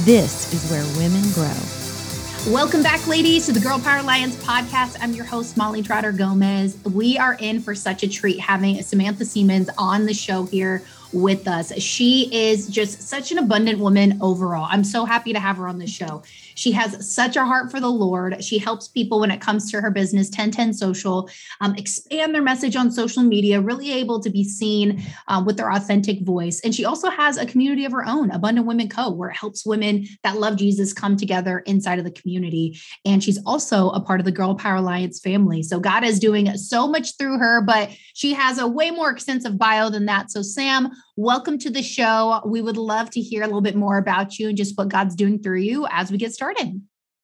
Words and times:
This 0.00 0.50
is 0.54 0.70
where 0.70 0.82
women 0.96 1.22
grow. 1.32 2.50
Welcome 2.50 2.82
back, 2.82 3.06
ladies, 3.06 3.44
to 3.44 3.52
the 3.52 3.60
Girl 3.60 3.78
Power 3.78 3.98
Alliance 3.98 4.34
podcast. 4.36 4.96
I'm 5.02 5.12
your 5.12 5.26
host, 5.26 5.58
Molly 5.58 5.82
Trotter 5.82 6.12
Gomez. 6.12 6.78
We 6.82 7.18
are 7.18 7.34
in 7.34 7.60
for 7.60 7.74
such 7.74 8.02
a 8.02 8.08
treat 8.08 8.40
having 8.40 8.82
Samantha 8.82 9.26
Siemens 9.26 9.68
on 9.76 10.06
the 10.06 10.14
show 10.14 10.44
here 10.44 10.82
with 11.12 11.46
us. 11.48 11.72
She 11.80 12.28
is 12.32 12.68
just 12.68 13.02
such 13.02 13.32
an 13.32 13.38
abundant 13.38 13.78
woman 13.78 14.18
overall. 14.20 14.66
I'm 14.70 14.84
so 14.84 15.04
happy 15.04 15.32
to 15.32 15.40
have 15.40 15.56
her 15.56 15.68
on 15.68 15.78
the 15.78 15.86
show. 15.86 16.22
She 16.54 16.72
has 16.72 17.12
such 17.12 17.36
a 17.36 17.44
heart 17.44 17.70
for 17.70 17.80
the 17.80 17.88
Lord. 17.88 18.42
She 18.44 18.58
helps 18.58 18.88
people 18.88 19.20
when 19.20 19.30
it 19.30 19.40
comes 19.40 19.70
to 19.70 19.80
her 19.80 19.90
business, 19.90 20.28
1010 20.28 20.74
Social, 20.74 21.28
um, 21.60 21.74
expand 21.76 22.34
their 22.34 22.42
message 22.42 22.76
on 22.76 22.90
social 22.90 23.22
media, 23.22 23.60
really 23.60 23.92
able 23.92 24.20
to 24.20 24.30
be 24.30 24.44
seen 24.44 25.02
uh, 25.28 25.42
with 25.44 25.56
their 25.56 25.70
authentic 25.70 26.22
voice. 26.22 26.60
And 26.60 26.74
she 26.74 26.84
also 26.84 27.10
has 27.10 27.36
a 27.36 27.46
community 27.46 27.84
of 27.84 27.92
her 27.92 28.06
own, 28.06 28.30
Abundant 28.30 28.66
Women 28.66 28.88
Co., 28.88 29.10
where 29.10 29.30
it 29.30 29.36
helps 29.36 29.66
women 29.66 30.06
that 30.22 30.38
love 30.38 30.56
Jesus 30.56 30.92
come 30.92 31.16
together 31.16 31.60
inside 31.60 31.98
of 31.98 32.04
the 32.04 32.10
community. 32.10 32.78
And 33.04 33.22
she's 33.22 33.38
also 33.44 33.90
a 33.90 34.00
part 34.00 34.20
of 34.20 34.26
the 34.26 34.32
Girl 34.32 34.54
Power 34.54 34.76
Alliance 34.76 35.20
family. 35.20 35.62
So 35.62 35.80
God 35.80 36.04
is 36.04 36.18
doing 36.18 36.56
so 36.56 36.86
much 36.86 37.16
through 37.16 37.38
her, 37.38 37.60
but 37.62 37.90
she 38.14 38.32
has 38.34 38.58
a 38.58 38.66
way 38.66 38.90
more 38.90 39.10
extensive 39.10 39.58
bio 39.58 39.90
than 39.90 40.06
that. 40.06 40.30
So, 40.30 40.42
Sam, 40.42 40.90
welcome 41.16 41.58
to 41.58 41.70
the 41.70 41.82
show. 41.82 42.40
We 42.44 42.62
would 42.62 42.76
love 42.76 43.10
to 43.10 43.20
hear 43.20 43.42
a 43.42 43.46
little 43.46 43.60
bit 43.60 43.76
more 43.76 43.98
about 43.98 44.38
you 44.38 44.48
and 44.48 44.56
just 44.56 44.76
what 44.76 44.88
God's 44.88 45.14
doing 45.14 45.42
through 45.42 45.60
you 45.60 45.86
as 45.90 46.10
we 46.10 46.18
get 46.18 46.32
started. 46.32 46.82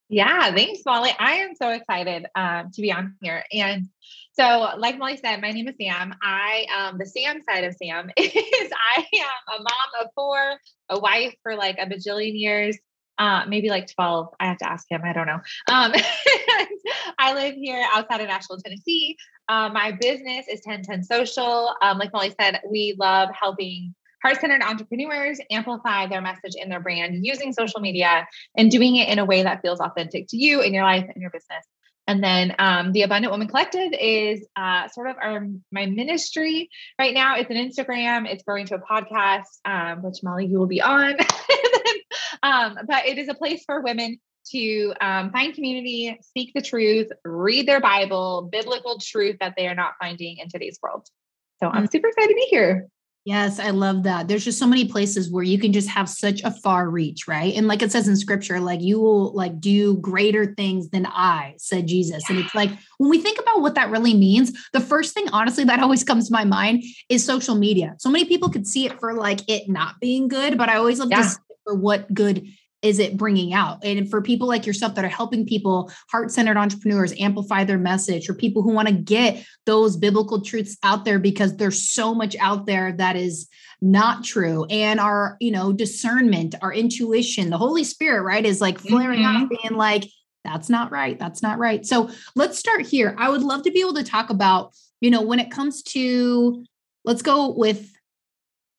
Yeah, 0.08 0.54
thanks, 0.54 0.80
Molly. 0.86 1.10
I 1.18 1.32
am 1.34 1.54
so 1.54 1.68
excited 1.68 2.26
um, 2.34 2.70
to 2.72 2.80
be 2.80 2.90
on 2.90 3.16
here. 3.20 3.44
And 3.52 3.88
so, 4.32 4.70
like 4.78 4.96
Molly 4.96 5.18
said, 5.18 5.42
my 5.42 5.50
name 5.50 5.68
is 5.68 5.74
Sam. 5.80 6.14
I, 6.22 6.64
um, 6.74 6.98
the 6.98 7.04
Sam 7.04 7.42
side 7.42 7.64
of 7.64 7.74
Sam 7.74 8.10
is 8.16 8.32
I 8.96 9.04
am 9.14 9.58
a 9.58 9.62
mom 9.62 10.04
of 10.04 10.06
four, 10.14 10.58
a 10.88 10.98
wife 10.98 11.34
for 11.42 11.56
like 11.56 11.76
a 11.78 11.86
bajillion 11.86 12.38
years, 12.38 12.78
uh, 13.18 13.44
maybe 13.48 13.68
like 13.68 13.92
12. 13.92 14.34
I 14.38 14.46
have 14.46 14.58
to 14.58 14.70
ask 14.70 14.86
him. 14.90 15.02
I 15.04 15.12
don't 15.12 15.26
know. 15.26 15.40
Um, 15.70 15.92
I 17.18 17.34
live 17.34 17.54
here 17.54 17.84
outside 17.92 18.20
of 18.20 18.28
Nashville, 18.28 18.58
Tennessee. 18.58 19.16
Uh, 19.48 19.70
my 19.72 19.92
business 19.92 20.46
is 20.48 20.60
1010 20.64 21.04
Social. 21.04 21.74
Um, 21.82 21.98
like 21.98 22.12
Molly 22.12 22.34
said, 22.40 22.60
we 22.70 22.94
love 22.98 23.30
helping 23.38 23.94
heart 24.22 24.40
centered 24.40 24.62
entrepreneurs 24.62 25.40
amplify 25.50 26.06
their 26.06 26.20
message 26.20 26.54
in 26.56 26.68
their 26.68 26.80
brand 26.80 27.24
using 27.24 27.52
social 27.52 27.80
media 27.80 28.26
and 28.56 28.70
doing 28.70 28.96
it 28.96 29.08
in 29.08 29.18
a 29.18 29.24
way 29.24 29.42
that 29.42 29.62
feels 29.62 29.80
authentic 29.80 30.26
to 30.28 30.36
you 30.36 30.60
in 30.60 30.74
your 30.74 30.84
life 30.84 31.04
and 31.12 31.20
your 31.22 31.30
business. 31.30 31.64
And 32.08 32.24
then 32.24 32.54
um, 32.58 32.92
the 32.92 33.02
Abundant 33.02 33.30
Woman 33.30 33.48
Collective 33.48 33.92
is 33.92 34.46
uh, 34.56 34.88
sort 34.88 35.10
of 35.10 35.16
our 35.22 35.46
my 35.70 35.84
ministry 35.84 36.70
right 36.98 37.12
now. 37.12 37.36
It's 37.36 37.50
an 37.50 37.56
Instagram. 37.56 38.26
It's 38.26 38.42
growing 38.44 38.64
to 38.66 38.76
a 38.76 38.78
podcast, 38.78 39.58
um, 39.66 40.02
which 40.02 40.22
Molly 40.22 40.46
you 40.46 40.58
will 40.58 40.66
be 40.66 40.80
on. 40.80 41.16
um, 42.42 42.78
but 42.86 43.06
it 43.06 43.18
is 43.18 43.28
a 43.28 43.34
place 43.34 43.62
for 43.64 43.80
women 43.80 44.18
to 44.50 44.94
um, 45.00 45.30
find 45.30 45.54
community, 45.54 46.18
speak 46.22 46.52
the 46.54 46.62
truth, 46.62 47.08
read 47.24 47.66
their 47.66 47.80
Bible, 47.80 48.48
biblical 48.50 48.98
truth 48.98 49.36
that 49.40 49.54
they 49.56 49.66
are 49.66 49.74
not 49.74 49.92
finding 50.00 50.38
in 50.38 50.48
today's 50.48 50.78
world. 50.82 51.06
So 51.62 51.68
I'm 51.68 51.86
mm. 51.86 51.92
super 51.92 52.08
excited 52.08 52.28
to 52.28 52.34
be 52.34 52.46
here. 52.48 52.88
Yes, 53.24 53.58
I 53.58 53.70
love 53.70 54.04
that. 54.04 54.26
There's 54.26 54.44
just 54.44 54.58
so 54.58 54.66
many 54.66 54.86
places 54.86 55.30
where 55.30 55.44
you 55.44 55.58
can 55.58 55.70
just 55.70 55.88
have 55.90 56.08
such 56.08 56.40
a 56.44 56.50
far 56.50 56.88
reach, 56.88 57.28
right? 57.28 57.54
And 57.54 57.68
like 57.68 57.82
it 57.82 57.92
says 57.92 58.08
in 58.08 58.16
scripture, 58.16 58.58
like 58.58 58.80
you 58.80 58.98
will 58.98 59.34
like 59.34 59.60
do 59.60 59.98
greater 59.98 60.54
things 60.54 60.88
than 60.88 61.04
I, 61.04 61.52
said 61.58 61.88
Jesus. 61.88 62.22
Yeah. 62.26 62.36
And 62.36 62.44
it's 62.44 62.54
like 62.54 62.70
when 62.96 63.10
we 63.10 63.20
think 63.20 63.38
about 63.38 63.60
what 63.60 63.74
that 63.74 63.90
really 63.90 64.14
means, 64.14 64.52
the 64.72 64.80
first 64.80 65.12
thing 65.12 65.28
honestly 65.30 65.64
that 65.64 65.80
always 65.82 66.04
comes 66.04 66.28
to 66.28 66.32
my 66.32 66.44
mind 66.44 66.84
is 67.10 67.22
social 67.22 67.54
media. 67.54 67.96
So 67.98 68.08
many 68.08 68.24
people 68.24 68.48
could 68.48 68.66
see 68.66 68.86
it 68.86 68.98
for 68.98 69.12
like 69.12 69.40
it 69.46 69.68
not 69.68 69.96
being 70.00 70.28
good, 70.28 70.56
but 70.56 70.70
I 70.70 70.76
always 70.76 70.98
love 70.98 71.10
yeah. 71.10 71.24
to 71.24 71.38
for 71.68 71.74
what 71.74 72.12
good 72.14 72.46
is 72.80 72.98
it 72.98 73.16
bringing 73.16 73.52
out? 73.52 73.84
And 73.84 74.08
for 74.08 74.22
people 74.22 74.46
like 74.46 74.64
yourself 74.64 74.94
that 74.94 75.04
are 75.04 75.08
helping 75.08 75.44
people, 75.44 75.90
heart 76.10 76.30
centered 76.30 76.56
entrepreneurs, 76.56 77.12
amplify 77.18 77.64
their 77.64 77.78
message, 77.78 78.30
or 78.30 78.34
people 78.34 78.62
who 78.62 78.72
want 78.72 78.88
to 78.88 78.94
get 78.94 79.44
those 79.66 79.96
biblical 79.96 80.42
truths 80.42 80.76
out 80.82 81.04
there 81.04 81.18
because 81.18 81.56
there's 81.56 81.90
so 81.90 82.14
much 82.14 82.36
out 82.36 82.66
there 82.66 82.92
that 82.92 83.16
is 83.16 83.48
not 83.80 84.24
true. 84.24 84.64
And 84.66 85.00
our, 85.00 85.36
you 85.40 85.50
know, 85.50 85.72
discernment, 85.72 86.54
our 86.62 86.72
intuition, 86.72 87.50
the 87.50 87.58
Holy 87.58 87.84
Spirit, 87.84 88.22
right, 88.22 88.46
is 88.46 88.60
like 88.60 88.78
flaring 88.78 89.20
mm-hmm. 89.20 89.44
up, 89.44 89.50
being 89.50 89.76
like, 89.76 90.04
that's 90.44 90.70
not 90.70 90.92
right. 90.92 91.18
That's 91.18 91.42
not 91.42 91.58
right. 91.58 91.84
So 91.84 92.10
let's 92.36 92.58
start 92.58 92.86
here. 92.86 93.14
I 93.18 93.28
would 93.28 93.42
love 93.42 93.64
to 93.64 93.72
be 93.72 93.80
able 93.80 93.94
to 93.94 94.04
talk 94.04 94.30
about, 94.30 94.72
you 95.00 95.10
know, 95.10 95.22
when 95.22 95.40
it 95.40 95.50
comes 95.50 95.82
to, 95.82 96.64
let's 97.04 97.22
go 97.22 97.50
with 97.50 97.92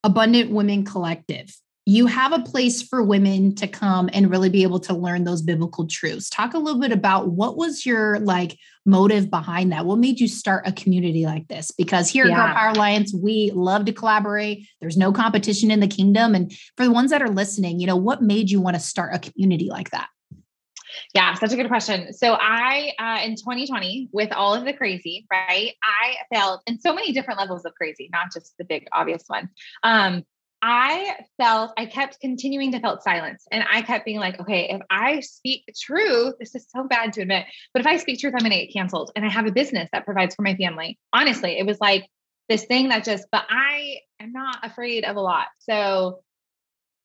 Abundant 0.05 0.51
Women 0.51 0.85
Collective 0.85 1.53
you 1.89 2.05
have 2.05 2.33
a 2.33 2.39
place 2.39 2.83
for 2.83 3.01
women 3.01 3.55
to 3.55 3.67
come 3.67 4.11
and 4.13 4.29
really 4.29 4.49
be 4.49 4.61
able 4.61 4.79
to 4.79 4.93
learn 4.93 5.23
those 5.23 5.41
biblical 5.41 5.87
truths. 5.87 6.29
Talk 6.29 6.53
a 6.53 6.59
little 6.59 6.79
bit 6.79 6.91
about 6.91 7.29
what 7.29 7.57
was 7.57 7.83
your 7.83 8.19
like 8.19 8.59
motive 8.85 9.31
behind 9.31 9.71
that? 9.71 9.87
What 9.87 9.97
made 9.97 10.19
you 10.19 10.27
start 10.27 10.67
a 10.67 10.71
community 10.71 11.25
like 11.25 11.47
this? 11.47 11.71
Because 11.71 12.07
here 12.07 12.27
yeah. 12.27 12.33
at 12.33 12.45
Girl 12.45 12.55
Power 12.55 12.69
Alliance, 12.69 13.11
we 13.11 13.51
love 13.55 13.85
to 13.85 13.91
collaborate. 13.91 14.67
There's 14.79 14.97
no 14.97 15.11
competition 15.11 15.71
in 15.71 15.79
the 15.79 15.87
kingdom. 15.87 16.35
And 16.35 16.53
for 16.77 16.83
the 16.83 16.91
ones 16.91 17.09
that 17.09 17.23
are 17.23 17.29
listening, 17.29 17.79
you 17.79 17.87
know, 17.87 17.97
what 17.97 18.21
made 18.21 18.51
you 18.51 18.61
want 18.61 18.75
to 18.75 18.79
start 18.79 19.15
a 19.15 19.19
community 19.19 19.69
like 19.71 19.89
that? 19.89 20.09
Yeah, 21.15 21.33
such 21.33 21.53
a 21.53 21.55
good 21.55 21.69
question. 21.69 22.13
So 22.13 22.37
I, 22.39 22.91
uh, 22.99 23.25
in 23.25 23.35
2020, 23.35 24.09
with 24.11 24.31
all 24.31 24.53
of 24.53 24.63
the 24.63 24.73
crazy, 24.73 25.25
right, 25.31 25.73
I 25.83 26.15
felt 26.31 26.61
in 26.67 26.79
so 26.79 26.93
many 26.93 27.13
different 27.13 27.39
levels 27.39 27.65
of 27.65 27.73
crazy, 27.73 28.09
not 28.11 28.27
just 28.31 28.53
the 28.59 28.65
big 28.65 28.87
obvious 28.91 29.23
one. 29.27 29.49
Um, 29.81 30.23
I 30.61 31.15
felt, 31.37 31.71
I 31.77 31.85
kept 31.85 32.19
continuing 32.19 32.71
to 32.73 32.79
felt 32.79 33.03
silence. 33.03 33.45
And 33.51 33.63
I 33.71 33.81
kept 33.81 34.05
being 34.05 34.19
like, 34.19 34.39
okay, 34.39 34.69
if 34.69 34.81
I 34.89 35.21
speak 35.21 35.63
truth, 35.79 36.35
this 36.39 36.53
is 36.55 36.65
so 36.75 36.83
bad 36.83 37.13
to 37.13 37.21
admit, 37.21 37.45
but 37.73 37.79
if 37.79 37.87
I 37.87 37.97
speak 37.97 38.19
truth, 38.19 38.33
I'm 38.35 38.43
to 38.43 38.49
get 38.49 38.73
canceled. 38.73 39.11
And 39.15 39.25
I 39.25 39.29
have 39.29 39.45
a 39.45 39.51
business 39.51 39.89
that 39.93 40.05
provides 40.05 40.35
for 40.35 40.41
my 40.41 40.55
family. 40.55 40.99
Honestly, 41.13 41.57
it 41.57 41.65
was 41.65 41.79
like 41.79 42.09
this 42.49 42.65
thing 42.65 42.89
that 42.89 43.05
just, 43.05 43.25
but 43.31 43.45
I 43.49 43.99
am 44.19 44.33
not 44.33 44.57
afraid 44.63 45.05
of 45.05 45.15
a 45.15 45.21
lot. 45.21 45.47
So 45.59 46.21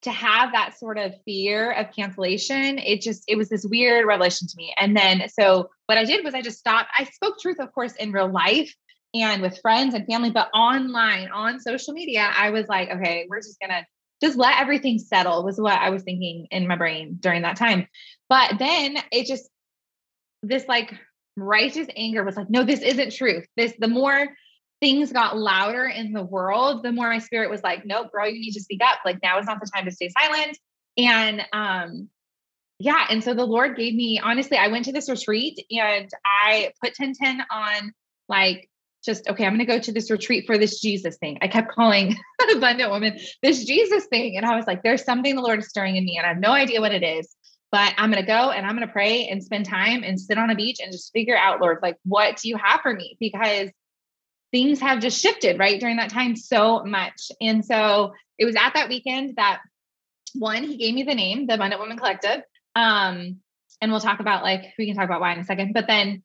to 0.03 0.11
have 0.11 0.53
that 0.53 0.79
sort 0.79 0.99
of 0.99 1.15
fear 1.25 1.71
of 1.73 1.93
cancellation, 1.95 2.79
it 2.79 3.01
just, 3.01 3.25
it 3.29 3.37
was 3.37 3.49
this 3.49 3.65
weird 3.65 4.07
revelation 4.07 4.49
to 4.49 4.55
me. 4.57 4.75
And 4.79 4.97
then, 4.97 5.29
so 5.29 5.71
what 5.87 5.97
I 5.97 6.05
did 6.05 6.25
was 6.25 6.35
I 6.35 6.43
just 6.43 6.59
stopped. 6.59 6.91
I 6.99 7.05
spoke 7.05 7.39
truth, 7.41 7.59
of 7.59 7.73
course, 7.73 7.95
in 7.95 8.13
real 8.13 8.31
life, 8.31 8.75
and 9.15 9.41
with 9.41 9.61
friends 9.61 9.95
and 9.95 10.07
family, 10.07 10.31
but 10.31 10.49
online 10.53 11.31
on 11.31 11.61
social 11.61 11.95
media, 11.95 12.31
I 12.37 12.51
was 12.51 12.67
like, 12.67 12.91
okay, 12.91 13.27
we're 13.29 13.39
just 13.39 13.61
gonna 13.61 13.87
just 14.21 14.37
let 14.37 14.61
everything 14.61 14.99
settle 14.99 15.45
was 15.45 15.61
what 15.61 15.79
I 15.79 15.91
was 15.91 16.03
thinking 16.03 16.47
in 16.51 16.67
my 16.67 16.77
brain 16.77 17.19
during 17.21 17.43
that 17.43 17.57
time. 17.57 17.87
But 18.29 18.59
then 18.59 18.97
it 19.13 19.27
just 19.27 19.49
this 20.43 20.67
like 20.69 20.93
righteous 21.37 21.89
anger 21.97 22.25
was 22.25 22.37
like, 22.37 22.51
no, 22.51 22.65
this 22.65 22.81
isn't 22.81 23.13
truth. 23.13 23.47
This 23.57 23.73
the 23.79 23.89
more 23.89 24.29
things 24.81 25.13
got 25.13 25.39
louder 25.39 25.85
in 25.85 26.13
the 26.13 26.23
world, 26.23 26.83
the 26.83 26.93
more 26.93 27.09
my 27.09 27.19
spirit 27.19 27.51
was 27.51 27.63
like, 27.63 27.87
nope, 27.87 28.13
girl, 28.13 28.29
you 28.29 28.41
need 28.41 28.53
to 28.53 28.61
speak 28.61 28.81
up. 28.85 28.99
Like 29.05 29.19
now 29.23 29.39
is 29.39 29.47
not 29.47 29.61
the 29.61 29.71
time 29.75 29.85
to 29.85 29.93
stay 29.93 30.11
silent. 30.11 30.59
And 30.97 31.43
um 31.53 32.09
yeah, 32.81 33.07
and 33.09 33.23
so 33.23 33.35
the 33.35 33.45
Lord 33.45 33.77
gave 33.77 33.95
me 33.95 34.21
honestly, 34.23 34.57
I 34.57 34.69
went 34.69 34.87
to 34.87 34.93
this 34.93 35.09
retreat 35.09 35.65
and 35.71 36.11
I 36.25 36.73
put 36.83 36.95
1010 36.99 37.47
on 37.51 37.93
like 38.29 38.69
just 39.05 39.29
okay 39.29 39.45
i'm 39.45 39.53
going 39.55 39.67
to 39.67 39.73
go 39.73 39.79
to 39.79 39.93
this 39.93 40.11
retreat 40.11 40.47
for 40.47 40.59
this 40.59 40.81
jesus 40.81 41.17
thing. 41.17 41.39
I 41.43 41.49
kept 41.49 41.73
calling 41.73 42.17
abundant 42.55 42.91
woman 42.91 43.19
this 43.43 43.65
jesus 43.65 44.07
thing. 44.07 44.37
And 44.37 44.47
i 44.47 44.57
was 44.57 44.67
like 44.67 44.83
there's 44.83 45.05
something 45.05 45.35
the 45.35 45.43
lord 45.43 45.61
is 45.61 45.69
stirring 45.69 45.97
in 45.97 46.05
me 46.05 46.17
and 46.17 46.27
i 46.27 46.31
have 46.31 46.39
no 46.39 46.53
idea 46.53 46.81
what 46.81 46.93
it 46.93 47.03
is 47.03 47.35
but 47.71 47.93
i'm 47.99 48.11
going 48.11 48.23
to 48.23 48.27
go 48.27 48.51
and 48.51 48.67
i'm 48.67 48.77
going 48.77 48.87
to 48.87 48.93
pray 48.93 49.27
and 49.29 49.43
spend 49.43 49.67
time 49.67 50.03
and 50.05 50.21
sit 50.21 50.39
on 50.39 50.51
a 50.51 50.55
beach 50.55 50.79
and 50.83 50.93
just 50.93 51.13
figure 51.13 51.37
out 51.37 51.61
lord 51.61 51.79
like 51.83 51.97
what 52.05 52.37
do 52.37 52.49
you 52.49 52.57
have 52.57 52.81
for 52.81 52.93
me? 52.93 53.17
Because 53.21 53.71
things 54.53 54.81
have 54.81 55.01
just 55.01 55.21
shifted 55.21 55.59
right 55.59 55.81
during 55.81 55.97
that 55.97 56.11
time 56.11 56.37
so 56.37 56.85
much. 56.85 57.33
And 57.41 57.65
so 57.65 58.13
it 58.39 58.45
was 58.45 58.55
at 58.55 58.75
that 58.75 58.89
weekend 58.89 59.35
that 59.37 59.61
one 60.33 60.63
he 60.63 60.77
gave 60.77 60.95
me 60.95 61.03
the 61.03 61.15
name 61.15 61.47
the 61.47 61.55
abundant 61.55 61.81
woman 61.81 61.97
collective 61.97 62.43
um 62.75 63.41
and 63.81 63.91
we'll 63.91 64.01
talk 64.01 64.21
about 64.21 64.43
like 64.43 64.63
we 64.79 64.87
can 64.87 64.95
talk 64.95 65.07
about 65.07 65.21
why 65.21 65.33
in 65.33 65.41
a 65.41 65.45
second. 65.45 65.75
But 65.75 65.87
then 65.89 66.23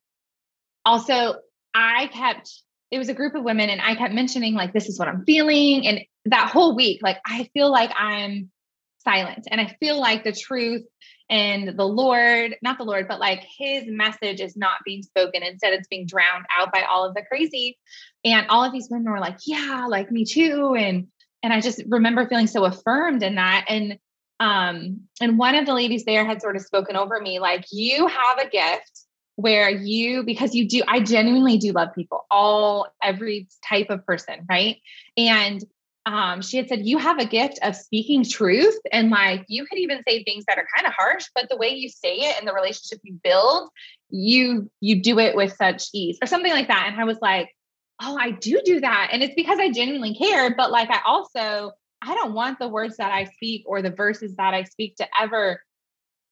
also 0.85 1.35
I 1.73 2.07
kept 2.07 2.51
it 2.91 2.97
was 2.97 3.09
a 3.09 3.13
group 3.13 3.35
of 3.35 3.43
women 3.43 3.69
and 3.69 3.81
I 3.81 3.95
kept 3.95 4.13
mentioning 4.13 4.53
like 4.53 4.73
this 4.73 4.89
is 4.89 4.97
what 4.97 5.07
I'm 5.07 5.23
feeling 5.25 5.85
and 5.85 6.01
that 6.25 6.49
whole 6.49 6.75
week 6.75 7.01
like 7.03 7.17
I 7.25 7.49
feel 7.53 7.71
like 7.71 7.91
I'm 7.95 8.49
silent. 8.99 9.47
And 9.49 9.59
I 9.59 9.75
feel 9.79 9.99
like 9.99 10.23
the 10.23 10.31
truth 10.31 10.83
and 11.29 11.77
the 11.77 11.85
Lord, 11.85 12.55
not 12.61 12.77
the 12.77 12.83
Lord, 12.83 13.07
but 13.07 13.19
like 13.19 13.45
his 13.57 13.83
message 13.87 14.41
is 14.41 14.55
not 14.57 14.79
being 14.85 15.03
spoken. 15.03 15.43
Instead, 15.43 15.73
it's 15.73 15.87
being 15.87 16.07
drowned 16.07 16.45
out 16.55 16.71
by 16.71 16.83
all 16.83 17.05
of 17.05 17.13
the 17.13 17.23
crazy. 17.23 17.77
And 18.25 18.47
all 18.49 18.63
of 18.63 18.71
these 18.71 18.89
women 18.89 19.11
were 19.11 19.19
like, 19.19 19.37
yeah, 19.45 19.85
like 19.87 20.11
me 20.11 20.25
too. 20.25 20.75
And 20.75 21.07
and 21.41 21.53
I 21.53 21.61
just 21.61 21.81
remember 21.87 22.27
feeling 22.27 22.47
so 22.47 22.65
affirmed 22.65 23.23
in 23.23 23.35
that. 23.35 23.65
And 23.69 23.97
um, 24.41 25.01
and 25.21 25.37
one 25.37 25.55
of 25.55 25.65
the 25.65 25.73
ladies 25.73 26.05
there 26.05 26.25
had 26.25 26.41
sort 26.41 26.55
of 26.55 26.61
spoken 26.61 26.95
over 26.95 27.19
me, 27.19 27.39
like, 27.39 27.65
you 27.73 28.07
have 28.07 28.39
a 28.39 28.49
gift 28.49 28.98
where 29.39 29.69
you, 29.69 30.23
because 30.23 30.53
you 30.53 30.67
do, 30.67 30.83
I 30.87 30.99
genuinely 30.99 31.57
do 31.57 31.71
love 31.71 31.89
people, 31.95 32.25
all 32.29 32.87
every 33.01 33.47
type 33.67 33.89
of 33.89 34.05
person, 34.05 34.45
right? 34.49 34.77
And 35.15 35.63
um, 36.05 36.41
she 36.41 36.57
had 36.57 36.67
said, 36.67 36.85
You 36.85 36.97
have 36.97 37.19
a 37.19 37.25
gift 37.25 37.59
of 37.61 37.75
speaking 37.75 38.25
truth. 38.25 38.77
And 38.91 39.09
like 39.09 39.45
you 39.47 39.65
could 39.65 39.79
even 39.79 40.03
say 40.07 40.23
things 40.23 40.43
that 40.47 40.57
are 40.57 40.67
kind 40.75 40.87
of 40.87 40.93
harsh, 40.93 41.27
but 41.33 41.47
the 41.49 41.57
way 41.57 41.69
you 41.69 41.87
say 41.87 42.15
it 42.15 42.37
and 42.37 42.47
the 42.47 42.53
relationship 42.53 42.99
you 43.03 43.19
build, 43.23 43.69
you 44.09 44.69
you 44.81 45.01
do 45.01 45.19
it 45.19 45.35
with 45.35 45.55
such 45.55 45.87
ease 45.93 46.17
or 46.21 46.27
something 46.27 46.51
like 46.51 46.67
that. 46.67 46.89
And 46.91 46.99
I 46.99 47.05
was 47.05 47.19
like, 47.21 47.49
Oh, 48.01 48.17
I 48.19 48.31
do 48.31 48.61
do 48.65 48.79
that. 48.81 49.09
And 49.11 49.23
it's 49.23 49.35
because 49.35 49.59
I 49.59 49.71
genuinely 49.71 50.15
care. 50.15 50.53
But 50.55 50.71
like 50.71 50.89
I 50.89 50.99
also, 51.05 51.71
I 52.01 52.15
don't 52.15 52.33
want 52.33 52.59
the 52.59 52.69
words 52.69 52.97
that 52.97 53.11
I 53.11 53.25
speak 53.25 53.63
or 53.65 53.81
the 53.81 53.91
verses 53.91 54.35
that 54.35 54.53
I 54.53 54.63
speak 54.63 54.95
to 54.97 55.07
ever 55.19 55.61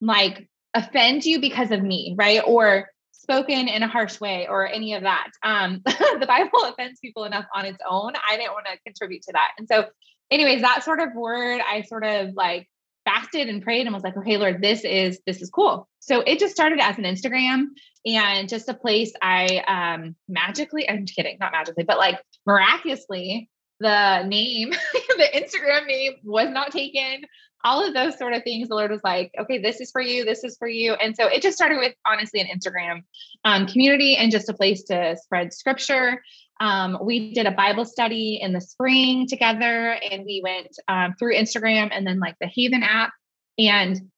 like 0.01 0.49
offend 0.73 1.25
you 1.25 1.39
because 1.39 1.71
of 1.71 1.81
me, 1.81 2.15
right? 2.17 2.41
Or 2.45 2.89
spoken 3.29 3.67
in 3.67 3.83
a 3.83 3.87
harsh 3.87 4.21
way 4.21 4.47
or 4.49 4.67
any 4.67 4.93
of 4.93 5.03
that. 5.03 5.31
Um, 5.43 5.81
the 5.85 6.25
Bible 6.27 6.63
offends 6.63 6.99
people 6.99 7.25
enough 7.25 7.45
on 7.53 7.65
its 7.65 7.79
own. 7.87 8.13
I 8.15 8.37
didn't 8.37 8.53
want 8.53 8.67
to 8.67 8.79
contribute 8.85 9.23
to 9.23 9.33
that. 9.33 9.51
And 9.57 9.67
so, 9.67 9.85
anyways, 10.31 10.61
that 10.61 10.83
sort 10.83 11.01
of 11.01 11.13
word, 11.13 11.61
I 11.61 11.81
sort 11.81 12.05
of 12.05 12.33
like 12.35 12.67
fasted 13.03 13.49
and 13.49 13.61
prayed 13.61 13.85
and 13.85 13.93
was 13.93 14.03
like, 14.03 14.17
okay, 14.17 14.37
Lord, 14.37 14.61
this 14.61 14.83
is 14.83 15.19
this 15.25 15.41
is 15.41 15.49
cool. 15.49 15.87
So 15.99 16.21
it 16.21 16.39
just 16.39 16.53
started 16.53 16.79
as 16.79 16.97
an 16.97 17.03
Instagram 17.03 17.65
and 18.05 18.47
just 18.47 18.69
a 18.69 18.73
place 18.73 19.11
I 19.21 19.63
um 19.67 20.15
magically, 20.29 20.89
I'm 20.89 21.05
kidding, 21.05 21.37
not 21.39 21.51
magically, 21.51 21.83
but 21.83 21.97
like 21.97 22.21
miraculously, 22.45 23.49
the 23.79 24.23
name, 24.23 24.71
the 24.93 25.29
Instagram 25.35 25.85
name 25.85 26.13
was 26.23 26.49
not 26.49 26.71
taken 26.71 27.23
all 27.63 27.85
of 27.85 27.93
those 27.93 28.17
sort 28.17 28.33
of 28.33 28.43
things 28.43 28.69
the 28.69 28.75
lord 28.75 28.91
was 28.91 29.03
like 29.03 29.31
okay 29.39 29.57
this 29.57 29.81
is 29.81 29.91
for 29.91 30.01
you 30.01 30.23
this 30.27 30.43
is 30.43 30.57
for 30.57 30.67
you. 30.67 30.93
And 30.93 31.15
so 31.15 31.27
it 31.27 31.41
just 31.41 31.57
started 31.57 31.77
with 31.77 31.93
honestly 32.05 32.39
an 32.41 32.47
instagram 32.47 33.03
um, 33.45 33.65
community 33.65 34.15
and 34.15 34.31
just 34.31 34.49
a 34.49 34.53
place 34.53 34.83
to 34.83 35.15
spread 35.17 35.53
scripture. 35.53 36.21
Um, 36.59 36.97
we 37.01 37.33
did 37.33 37.45
a 37.45 37.51
bible 37.51 37.85
study 37.85 38.39
in 38.41 38.53
the 38.53 38.61
spring 38.61 39.27
together 39.27 39.97
and 40.11 40.23
we 40.25 40.41
went 40.43 40.77
um, 40.87 41.15
through 41.17 41.35
instagram 41.35 41.89
and 41.91 42.05
then 42.05 42.19
like 42.19 42.35
the 42.39 42.47
haven 42.47 42.83
app. 42.83 43.11
And 43.57 44.09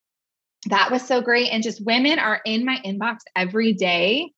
that 0.69 0.91
was 0.91 1.07
so 1.07 1.21
great. 1.21 1.49
And 1.51 1.63
just 1.63 1.85
women 1.85 2.19
are 2.19 2.41
in 2.45 2.65
my 2.65 2.81
inbox 2.85 3.19
every 3.35 3.73
day 3.73 4.33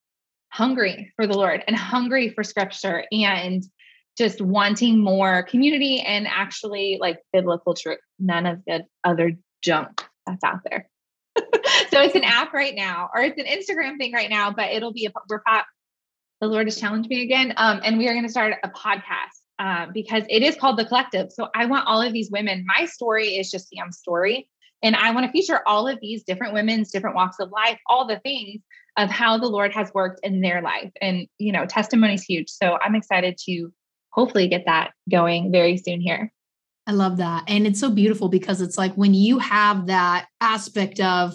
hungry 0.50 1.12
for 1.15 1.25
the 1.25 1.38
lord 1.38 1.63
and 1.65 1.75
hungry 1.75 2.30
for 2.30 2.44
scripture. 2.44 3.06
And 3.12 3.63
just 4.17 4.41
wanting 4.41 4.99
more 4.99 5.43
community 5.43 6.01
and 6.01 6.27
actually 6.27 6.97
like 6.99 7.19
biblical 7.31 7.73
truth, 7.73 7.99
none 8.19 8.45
of 8.45 8.61
the 8.65 8.85
other 9.03 9.31
junk 9.61 10.03
that's 10.25 10.43
out 10.43 10.59
there. 10.69 10.89
so 11.89 12.01
it's 12.01 12.15
an 12.15 12.23
app 12.23 12.53
right 12.53 12.75
now, 12.75 13.09
or 13.13 13.21
it's 13.21 13.39
an 13.39 13.45
Instagram 13.45 13.97
thing 13.97 14.13
right 14.13 14.29
now, 14.29 14.51
but 14.51 14.71
it'll 14.71 14.93
be 14.93 15.05
a 15.05 15.11
we're 15.29 15.39
pop. 15.39 15.65
The 16.41 16.47
Lord 16.47 16.67
has 16.67 16.79
challenged 16.79 17.09
me 17.09 17.21
again, 17.21 17.53
um, 17.57 17.81
and 17.83 17.97
we 17.97 18.07
are 18.07 18.13
going 18.13 18.25
to 18.25 18.31
start 18.31 18.55
a 18.63 18.69
podcast 18.69 19.41
um, 19.59 19.91
because 19.93 20.23
it 20.27 20.41
is 20.41 20.55
called 20.55 20.77
the 20.77 20.85
Collective. 20.85 21.31
So 21.31 21.47
I 21.55 21.67
want 21.67 21.87
all 21.87 22.01
of 22.01 22.13
these 22.13 22.31
women. 22.31 22.65
My 22.65 22.85
story 22.85 23.35
is 23.37 23.51
just 23.51 23.69
Sam's 23.69 23.99
story, 23.99 24.49
and 24.81 24.95
I 24.95 25.11
want 25.11 25.27
to 25.27 25.31
feature 25.31 25.61
all 25.67 25.87
of 25.87 25.99
these 26.01 26.23
different 26.23 26.53
women's 26.53 26.91
different 26.91 27.15
walks 27.15 27.37
of 27.39 27.51
life, 27.51 27.79
all 27.87 28.07
the 28.07 28.19
things 28.19 28.61
of 28.97 29.09
how 29.09 29.37
the 29.37 29.47
Lord 29.47 29.71
has 29.73 29.93
worked 29.93 30.19
in 30.23 30.41
their 30.41 30.61
life, 30.61 30.91
and 30.99 31.27
you 31.37 31.51
know, 31.51 31.65
testimony 31.65 32.15
is 32.15 32.23
huge. 32.23 32.49
So 32.49 32.77
I'm 32.81 32.95
excited 32.95 33.37
to 33.45 33.71
hopefully 34.11 34.47
get 34.47 34.65
that 34.65 34.91
going 35.09 35.51
very 35.51 35.77
soon 35.77 36.01
here. 36.01 36.31
I 36.87 36.91
love 36.93 37.17
that. 37.17 37.43
And 37.47 37.67
it's 37.67 37.79
so 37.79 37.91
beautiful 37.91 38.27
because 38.27 38.61
it's 38.61 38.77
like 38.77 38.93
when 38.95 39.13
you 39.13 39.39
have 39.39 39.87
that 39.87 40.27
aspect 40.39 40.99
of, 40.99 41.33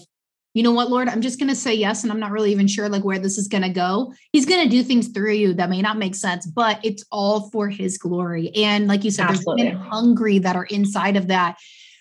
you 0.55 0.63
know 0.63 0.73
what, 0.73 0.91
Lord, 0.91 1.09
I'm 1.09 1.21
just 1.21 1.39
going 1.39 1.51
to 1.51 1.55
say 1.55 1.75
yes. 1.75 2.03
And 2.03 2.11
I'm 2.11 2.19
not 2.19 2.31
really 2.31 2.51
even 2.51 2.67
sure 2.67 2.89
like 2.89 3.05
where 3.05 3.19
this 3.19 3.39
is 3.39 3.47
going 3.47 3.63
to 3.63 3.69
go. 3.69 4.13
He's 4.33 4.47
going 4.47 4.65
to 4.65 4.71
do 4.71 4.83
things 4.83 5.09
through 5.09 5.35
you 5.35 5.55
that 5.55 5.71
may 5.71 5.83
not 5.83 5.99
make 5.99 6.15
sense, 6.15 6.47
but 6.47 6.81
it's 6.83 7.05
all 7.13 7.51
for 7.51 7.69
his 7.69 7.99
glory. 7.99 8.51
And 8.57 8.87
like 8.89 9.05
you 9.05 9.11
said, 9.11 9.27
Absolutely. 9.29 9.65
there's 9.65 9.75
men 9.75 9.83
hungry 9.83 10.39
that 10.41 10.57
are 10.57 10.65
inside 10.65 11.17
of 11.17 11.29
that 11.29 11.57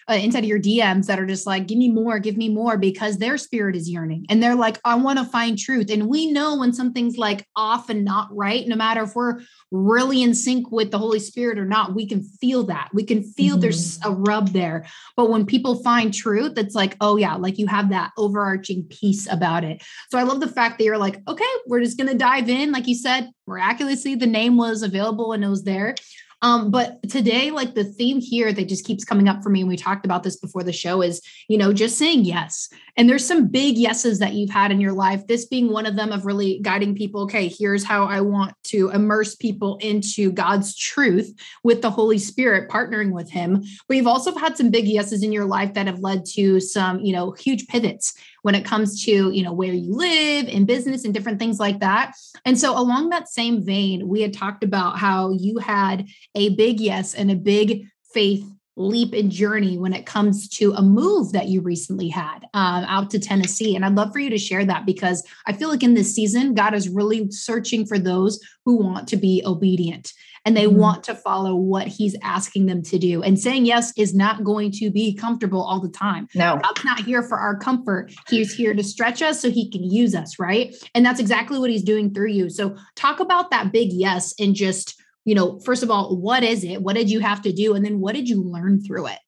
uh, 0.09 0.13
inside 0.13 0.43
of 0.43 0.45
your 0.45 0.59
DMs 0.59 1.07
that 1.07 1.19
are 1.19 1.25
just 1.25 1.47
like, 1.47 1.67
give 1.67 1.77
me 1.77 1.89
more, 1.89 2.19
give 2.19 2.37
me 2.37 2.47
more, 2.47 2.77
because 2.77 3.17
their 3.17 3.37
spirit 3.37 3.75
is 3.75 3.89
yearning 3.89 4.25
and 4.29 4.41
they're 4.41 4.55
like, 4.55 4.79
I 4.85 4.95
want 4.95 5.17
to 5.17 5.25
find 5.25 5.57
truth. 5.57 5.89
And 5.89 6.07
we 6.07 6.31
know 6.31 6.57
when 6.57 6.73
something's 6.73 7.17
like 7.17 7.47
off 7.55 7.89
and 7.89 8.05
not 8.05 8.27
right, 8.31 8.67
no 8.67 8.75
matter 8.75 9.03
if 9.03 9.15
we're 9.15 9.41
really 9.71 10.21
in 10.21 10.35
sync 10.35 10.71
with 10.71 10.91
the 10.91 10.99
Holy 10.99 11.19
Spirit 11.19 11.57
or 11.57 11.65
not, 11.65 11.95
we 11.95 12.07
can 12.07 12.21
feel 12.21 12.63
that. 12.63 12.89
We 12.93 13.03
can 13.03 13.23
feel 13.23 13.55
mm-hmm. 13.55 13.61
there's 13.61 13.99
a 14.05 14.11
rub 14.11 14.49
there. 14.49 14.85
But 15.17 15.29
when 15.29 15.45
people 15.45 15.81
find 15.81 16.13
truth, 16.13 16.57
it's 16.57 16.75
like, 16.75 16.95
oh, 17.01 17.17
yeah, 17.17 17.35
like 17.35 17.57
you 17.57 17.65
have 17.67 17.89
that 17.89 18.11
overarching 18.17 18.83
piece 18.83 19.31
about 19.31 19.63
it. 19.63 19.83
So 20.11 20.19
I 20.19 20.23
love 20.23 20.39
the 20.39 20.47
fact 20.47 20.77
that 20.77 20.83
you're 20.83 20.97
like, 20.97 21.19
okay, 21.27 21.43
we're 21.65 21.81
just 21.81 21.97
going 21.97 22.09
to 22.09 22.17
dive 22.17 22.47
in. 22.47 22.71
Like 22.71 22.87
you 22.87 22.95
said, 22.95 23.31
miraculously, 23.47 24.13
the 24.13 24.27
name 24.27 24.55
was 24.55 24.83
available 24.83 25.33
and 25.33 25.43
it 25.43 25.49
was 25.49 25.63
there. 25.63 25.95
Um, 26.45 26.69
but 26.69 27.01
today, 27.09 27.49
like 27.49 27.73
the 27.73 27.83
theme 27.83 28.21
here 28.21 28.53
that 28.53 28.69
just 28.69 28.85
keeps 28.85 29.03
coming 29.03 29.27
up 29.27 29.41
for 29.41 29.49
me, 29.49 29.61
and 29.61 29.67
we 29.67 29.75
talked 29.75 30.05
about 30.05 30.21
this 30.21 30.35
before 30.35 30.61
the 30.61 30.71
show, 30.71 31.01
is 31.01 31.19
you 31.47 31.57
know, 31.57 31.73
just 31.73 31.97
saying 31.97 32.23
yes. 32.23 32.69
And 32.97 33.09
there's 33.09 33.25
some 33.25 33.47
big 33.47 33.77
yeses 33.77 34.19
that 34.19 34.33
you've 34.33 34.49
had 34.49 34.71
in 34.71 34.79
your 34.79 34.93
life, 34.93 35.27
this 35.27 35.45
being 35.45 35.71
one 35.71 35.85
of 35.85 35.95
them 35.95 36.11
of 36.11 36.25
really 36.25 36.59
guiding 36.61 36.95
people. 36.95 37.21
Okay, 37.23 37.47
here's 37.47 37.83
how 37.83 38.05
I 38.05 38.21
want 38.21 38.53
to 38.65 38.89
immerse 38.89 39.35
people 39.35 39.77
into 39.77 40.31
God's 40.31 40.75
truth 40.75 41.33
with 41.63 41.81
the 41.81 41.91
Holy 41.91 42.17
Spirit, 42.17 42.69
partnering 42.69 43.11
with 43.11 43.29
Him. 43.29 43.63
But 43.87 43.97
you've 43.97 44.07
also 44.07 44.33
had 44.35 44.57
some 44.57 44.71
big 44.71 44.85
yeses 44.85 45.23
in 45.23 45.31
your 45.31 45.45
life 45.45 45.73
that 45.73 45.87
have 45.87 45.99
led 45.99 46.25
to 46.33 46.59
some, 46.59 46.99
you 46.99 47.13
know, 47.13 47.31
huge 47.31 47.67
pivots 47.67 48.13
when 48.45 48.53
it 48.53 48.63
comes 48.63 49.03
to 49.03 49.31
you 49.31 49.41
know 49.41 49.51
where 49.51 49.73
you 49.73 49.91
live 49.91 50.47
in 50.47 50.65
business 50.65 51.03
and 51.03 51.15
different 51.15 51.39
things 51.39 51.59
like 51.59 51.79
that 51.79 52.13
and 52.45 52.59
so 52.59 52.77
along 52.77 53.09
that 53.09 53.27
same 53.27 53.65
vein 53.65 54.07
we 54.07 54.21
had 54.21 54.33
talked 54.33 54.63
about 54.63 54.99
how 54.99 55.31
you 55.31 55.57
had 55.57 56.07
a 56.35 56.49
big 56.49 56.79
yes 56.79 57.15
and 57.15 57.31
a 57.31 57.35
big 57.35 57.87
faith 58.13 58.47
leap 58.75 59.13
and 59.13 59.31
journey 59.31 59.77
when 59.77 59.93
it 59.93 60.05
comes 60.05 60.49
to 60.49 60.73
a 60.73 60.81
move 60.81 61.31
that 61.31 61.47
you 61.47 61.61
recently 61.61 62.09
had 62.09 62.39
um, 62.53 62.83
out 62.85 63.09
to 63.11 63.19
Tennessee. 63.19 63.75
And 63.75 63.85
I'd 63.85 63.95
love 63.95 64.11
for 64.11 64.19
you 64.19 64.29
to 64.29 64.37
share 64.37 64.65
that 64.65 64.85
because 64.85 65.25
I 65.45 65.53
feel 65.53 65.69
like 65.69 65.83
in 65.83 65.93
this 65.93 66.13
season, 66.13 66.53
God 66.53 66.73
is 66.73 66.89
really 66.89 67.31
searching 67.31 67.85
for 67.85 67.97
those 67.97 68.39
who 68.65 68.77
want 68.77 69.07
to 69.09 69.17
be 69.17 69.41
obedient 69.45 70.11
and 70.45 70.55
they 70.55 70.65
mm-hmm. 70.65 70.77
want 70.77 71.03
to 71.05 71.15
follow 71.15 71.55
what 71.55 71.87
he's 71.87 72.15
asking 72.21 72.67
them 72.67 72.83
to 72.83 72.99
do. 72.99 73.23
And 73.23 73.39
saying 73.39 73.65
yes 73.65 73.91
is 73.97 74.13
not 74.13 74.43
going 74.43 74.71
to 74.73 74.91
be 74.91 75.13
comfortable 75.13 75.61
all 75.61 75.81
the 75.81 75.89
time. 75.89 76.29
No, 76.35 76.57
God's 76.61 76.85
not 76.85 76.99
here 76.99 77.23
for 77.23 77.37
our 77.37 77.57
comfort. 77.57 78.13
He's 78.29 78.53
here 78.53 78.73
to 78.73 78.83
stretch 78.83 79.21
us 79.21 79.41
so 79.41 79.49
he 79.49 79.69
can 79.69 79.83
use 79.83 80.13
us, 80.13 80.37
right? 80.37 80.75
And 80.93 81.05
that's 81.05 81.19
exactly 81.19 81.57
what 81.57 81.71
he's 81.71 81.83
doing 81.83 82.13
through 82.13 82.29
you. 82.29 82.49
So 82.49 82.77
talk 82.95 83.19
about 83.19 83.49
that 83.49 83.71
big 83.71 83.91
yes 83.91 84.33
and 84.39 84.53
just 84.53 85.01
you 85.25 85.35
know, 85.35 85.59
first 85.59 85.83
of 85.83 85.91
all, 85.91 86.15
what 86.15 86.43
is 86.43 86.63
it? 86.63 86.81
What 86.81 86.95
did 86.95 87.09
you 87.09 87.19
have 87.19 87.41
to 87.41 87.51
do? 87.51 87.73
And 87.73 87.83
then 87.83 87.99
what 87.99 88.15
did 88.15 88.29
you 88.29 88.41
learn 88.41 88.81
through 88.81 89.07
it? 89.07 89.19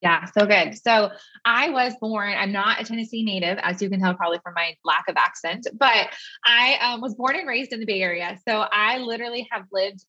Yeah, 0.00 0.26
so 0.26 0.46
good. 0.46 0.78
So 0.78 1.10
I 1.44 1.70
was 1.70 1.92
born, 2.00 2.32
I'm 2.36 2.52
not 2.52 2.80
a 2.80 2.84
Tennessee 2.84 3.24
native, 3.24 3.58
as 3.60 3.82
you 3.82 3.90
can 3.90 4.00
tell 4.00 4.14
probably 4.14 4.38
from 4.44 4.54
my 4.54 4.76
lack 4.84 5.04
of 5.08 5.16
accent, 5.16 5.66
but 5.76 6.14
I 6.44 6.78
um, 6.80 7.00
was 7.00 7.16
born 7.16 7.34
and 7.34 7.48
raised 7.48 7.72
in 7.72 7.80
the 7.80 7.86
Bay 7.86 8.00
Area. 8.00 8.38
So 8.48 8.64
I 8.70 8.98
literally 8.98 9.48
have 9.50 9.64
lived 9.72 10.04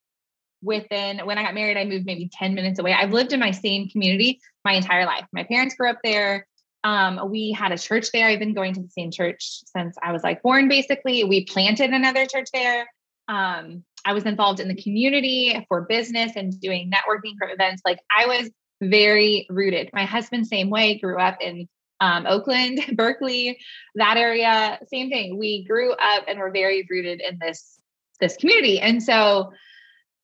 within, 0.61 1.19
when 1.25 1.39
I 1.39 1.43
got 1.43 1.55
married, 1.55 1.77
I 1.77 1.85
moved 1.85 2.05
maybe 2.05 2.29
10 2.31 2.53
minutes 2.53 2.77
away. 2.77 2.93
I've 2.93 3.13
lived 3.13 3.33
in 3.33 3.39
my 3.39 3.49
same 3.49 3.89
community 3.89 4.39
my 4.63 4.73
entire 4.73 5.05
life. 5.05 5.25
My 5.33 5.43
parents 5.43 5.73
grew 5.73 5.89
up 5.89 5.99
there. 6.03 6.45
Um, 6.83 7.31
we 7.31 7.51
had 7.51 7.71
a 7.71 7.77
church 7.77 8.11
there. 8.11 8.27
I've 8.27 8.39
been 8.39 8.53
going 8.53 8.75
to 8.75 8.81
the 8.81 8.89
same 8.89 9.09
church 9.09 9.61
since 9.75 9.97
I 10.03 10.11
was 10.11 10.21
like 10.23 10.43
born, 10.43 10.67
basically. 10.67 11.23
We 11.23 11.45
planted 11.45 11.89
another 11.89 12.25
church 12.27 12.49
there. 12.53 12.87
Um, 13.27 13.83
I 14.05 14.13
was 14.13 14.25
involved 14.25 14.59
in 14.59 14.67
the 14.67 14.81
community 14.81 15.65
for 15.67 15.81
business 15.81 16.33
and 16.35 16.59
doing 16.59 16.91
networking 16.91 17.33
for 17.37 17.49
events. 17.49 17.81
Like 17.85 17.99
I 18.15 18.27
was 18.27 18.49
very 18.81 19.45
rooted. 19.49 19.89
My 19.93 20.05
husband, 20.05 20.47
same 20.47 20.69
way, 20.69 20.97
grew 20.99 21.19
up 21.19 21.37
in 21.41 21.67
um, 22.01 22.25
Oakland, 22.25 22.79
Berkeley, 22.95 23.59
that 23.95 24.17
area. 24.17 24.79
Same 24.91 25.09
thing. 25.09 25.37
We 25.37 25.65
grew 25.65 25.91
up 25.91 26.25
and 26.27 26.39
were 26.39 26.51
very 26.51 26.87
rooted 26.89 27.21
in 27.21 27.37
this 27.41 27.79
this 28.19 28.35
community. 28.35 28.79
And 28.79 29.01
so, 29.01 29.51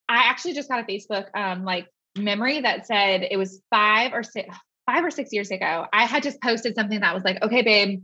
I 0.07 0.29
actually 0.29 0.53
just 0.53 0.69
got 0.69 0.81
a 0.81 0.83
Facebook 0.83 1.27
um, 1.35 1.63
like 1.63 1.87
memory 2.17 2.61
that 2.61 2.85
said 2.85 3.27
it 3.29 3.37
was 3.37 3.61
five 3.69 4.13
or 4.13 4.23
six 4.23 4.55
five 4.85 5.03
or 5.03 5.11
six 5.11 5.33
years 5.33 5.51
ago. 5.51 5.85
I 5.91 6.05
had 6.05 6.23
just 6.23 6.41
posted 6.41 6.75
something 6.75 6.99
that 6.99 7.13
was 7.13 7.23
like, 7.23 7.41
"Okay, 7.41 7.61
babe, 7.63 8.03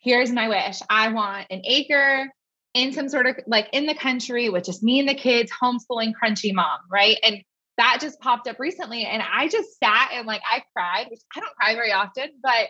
here's 0.00 0.30
my 0.30 0.48
wish. 0.48 0.78
I 0.88 1.08
want 1.12 1.46
an 1.50 1.62
acre." 1.64 2.28
In 2.74 2.92
some 2.92 3.08
sort 3.08 3.26
of 3.26 3.36
like 3.46 3.68
in 3.72 3.86
the 3.86 3.94
country 3.94 4.48
with 4.48 4.64
just 4.64 4.82
me 4.82 5.00
and 5.00 5.08
the 5.08 5.14
kids 5.14 5.50
homeschooling 5.50 6.12
crunchy 6.22 6.54
mom 6.54 6.78
right 6.90 7.18
and 7.22 7.42
that 7.80 7.98
just 7.98 8.20
popped 8.20 8.46
up 8.46 8.58
recently. 8.58 9.06
And 9.06 9.22
I 9.22 9.48
just 9.48 9.78
sat 9.82 10.10
and 10.12 10.26
like 10.26 10.42
I 10.48 10.62
cried, 10.76 11.06
which 11.10 11.20
I 11.34 11.40
don't 11.40 11.54
cry 11.56 11.74
very 11.74 11.92
often, 11.92 12.28
but 12.42 12.68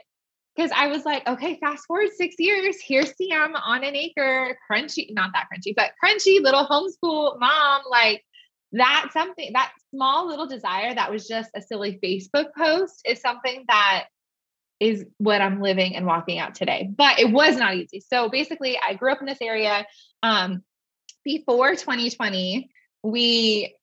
because 0.54 0.70
I 0.74 0.86
was 0.86 1.04
like, 1.04 1.26
okay, 1.26 1.58
fast 1.60 1.84
forward 1.86 2.10
six 2.16 2.36
years, 2.38 2.76
here's 2.80 3.12
Sam 3.16 3.56
on 3.56 3.82
an 3.82 3.96
acre, 3.96 4.56
crunchy, 4.70 5.08
not 5.10 5.30
that 5.34 5.46
crunchy, 5.52 5.74
but 5.74 5.90
crunchy 6.02 6.40
little 6.40 6.64
homeschool 6.64 7.40
mom. 7.40 7.82
Like 7.90 8.22
that 8.72 9.08
something, 9.12 9.50
that 9.54 9.72
small 9.92 10.28
little 10.28 10.46
desire 10.46 10.94
that 10.94 11.10
was 11.10 11.26
just 11.26 11.50
a 11.56 11.62
silly 11.62 11.98
Facebook 12.04 12.52
post 12.56 13.00
is 13.04 13.20
something 13.20 13.64
that 13.66 14.06
is 14.80 15.04
what 15.18 15.42
I'm 15.42 15.60
living 15.60 15.94
and 15.94 16.06
walking 16.06 16.38
out 16.38 16.54
today. 16.54 16.90
But 16.96 17.20
it 17.20 17.30
was 17.30 17.56
not 17.56 17.76
easy. 17.76 18.00
So 18.00 18.30
basically, 18.30 18.78
I 18.78 18.94
grew 18.94 19.12
up 19.12 19.20
in 19.20 19.26
this 19.26 19.40
area. 19.40 19.86
Um, 20.22 20.62
before 21.22 21.76
2020, 21.76 22.70
we 23.02 23.74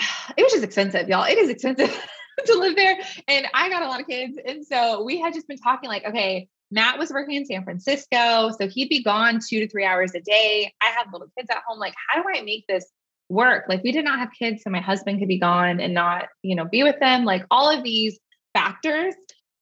it 0.36 0.42
was 0.42 0.52
just 0.52 0.64
expensive, 0.64 1.08
y'all. 1.08 1.24
It 1.24 1.38
is 1.38 1.50
expensive 1.50 1.90
to 2.46 2.54
live 2.54 2.74
there. 2.74 2.98
And 3.26 3.46
I 3.54 3.68
got 3.68 3.82
a 3.82 3.88
lot 3.88 4.00
of 4.00 4.06
kids. 4.06 4.38
And 4.44 4.66
so 4.66 5.04
we 5.04 5.20
had 5.20 5.34
just 5.34 5.46
been 5.46 5.58
talking 5.58 5.88
like, 5.88 6.04
okay, 6.04 6.48
Matt 6.70 6.98
was 6.98 7.10
working 7.10 7.36
in 7.36 7.46
San 7.46 7.64
Francisco. 7.64 8.50
So 8.58 8.68
he'd 8.68 8.88
be 8.88 9.02
gone 9.02 9.40
two 9.46 9.60
to 9.60 9.68
three 9.68 9.84
hours 9.84 10.14
a 10.14 10.20
day. 10.20 10.72
I 10.82 10.86
had 10.86 11.06
little 11.12 11.28
kids 11.36 11.48
at 11.50 11.62
home. 11.66 11.78
Like, 11.78 11.94
how 12.08 12.22
do 12.22 12.28
I 12.34 12.42
make 12.42 12.66
this 12.66 12.86
work? 13.28 13.64
Like, 13.68 13.82
we 13.82 13.92
did 13.92 14.04
not 14.04 14.18
have 14.18 14.30
kids. 14.38 14.62
So 14.62 14.70
my 14.70 14.80
husband 14.80 15.18
could 15.18 15.28
be 15.28 15.38
gone 15.38 15.80
and 15.80 15.94
not, 15.94 16.26
you 16.42 16.54
know, 16.54 16.66
be 16.66 16.82
with 16.82 17.00
them. 17.00 17.24
Like, 17.24 17.46
all 17.50 17.70
of 17.70 17.82
these 17.82 18.18
factors. 18.58 19.14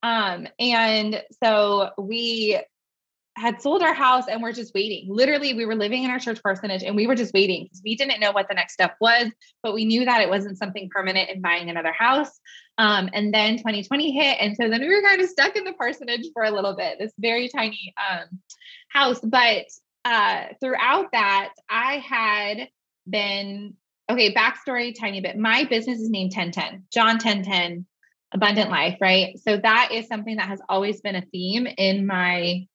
Um, 0.03 0.47
and 0.59 1.23
so 1.43 1.91
we 1.99 2.61
had 3.37 3.61
sold 3.61 3.83
our 3.83 3.93
house 3.93 4.25
and 4.31 4.43
we're 4.43 4.53
just 4.53 4.73
waiting. 4.75 5.07
Literally, 5.11 5.53
we 5.53 5.67
were 5.67 5.75
living 5.75 6.05
in 6.05 6.11
our 6.11 6.19
church 6.19 6.43
parsonage 6.43 6.83
and 6.83 6.97
we 6.97 7.07
were 7.07 7.15
just 7.15 7.35
waiting 7.35 7.65
because 7.65 7.83
we 7.85 7.95
didn't 7.95 8.19
know 8.19 8.33
what 8.33 8.49
the 8.49 8.55
next 8.55 8.73
step 8.73 8.97
was, 8.99 9.31
but 9.63 9.75
we 9.75 9.85
knew 9.85 10.07
that 10.07 10.23
it 10.23 10.31
wasn't 10.31 10.57
something 10.57 10.89
permanent 10.91 11.29
in 11.29 11.43
buying 11.43 11.69
another 11.69 11.93
house. 11.93 12.31
Um, 12.79 13.11
and 13.13 13.33
then 13.33 13.59
2020 13.59 14.13
hit. 14.13 14.39
And 14.41 14.57
so 14.57 14.69
then 14.71 14.81
we 14.81 14.89
were 14.89 15.03
kind 15.03 15.21
of 15.21 15.29
stuck 15.29 15.55
in 15.57 15.65
the 15.65 15.75
parsonage 15.75 16.27
for 16.33 16.45
a 16.45 16.51
little 16.51 16.75
bit, 16.75 16.99
this 16.99 17.13
very 17.19 17.49
tiny 17.49 17.95
um, 18.11 18.41
house. 18.89 19.21
But 19.23 19.67
uh, 20.07 20.45
throughout 20.61 21.13
that, 21.13 21.51
I 21.69 21.99
had 21.99 22.69
been 23.09 23.75
okay, 24.11 24.33
backstory, 24.33 24.95
tiny 24.99 25.21
bit. 25.21 25.37
My 25.37 25.65
business 25.65 25.99
is 25.99 26.09
named 26.09 26.33
1010, 26.35 26.85
John 26.93 27.17
1010, 27.17 27.87
Abundant 28.33 28.71
Life, 28.71 28.99
right? 29.01 29.39
So 29.39 29.57
that 29.57 29.91
is 29.93 30.07
something 30.07 30.37
that 30.37 30.49
has 30.49 30.61
always 30.69 31.01
been 31.01 31.17
a 31.17 31.23
theme 31.23 31.67
in 31.67 32.07
my 32.07 32.67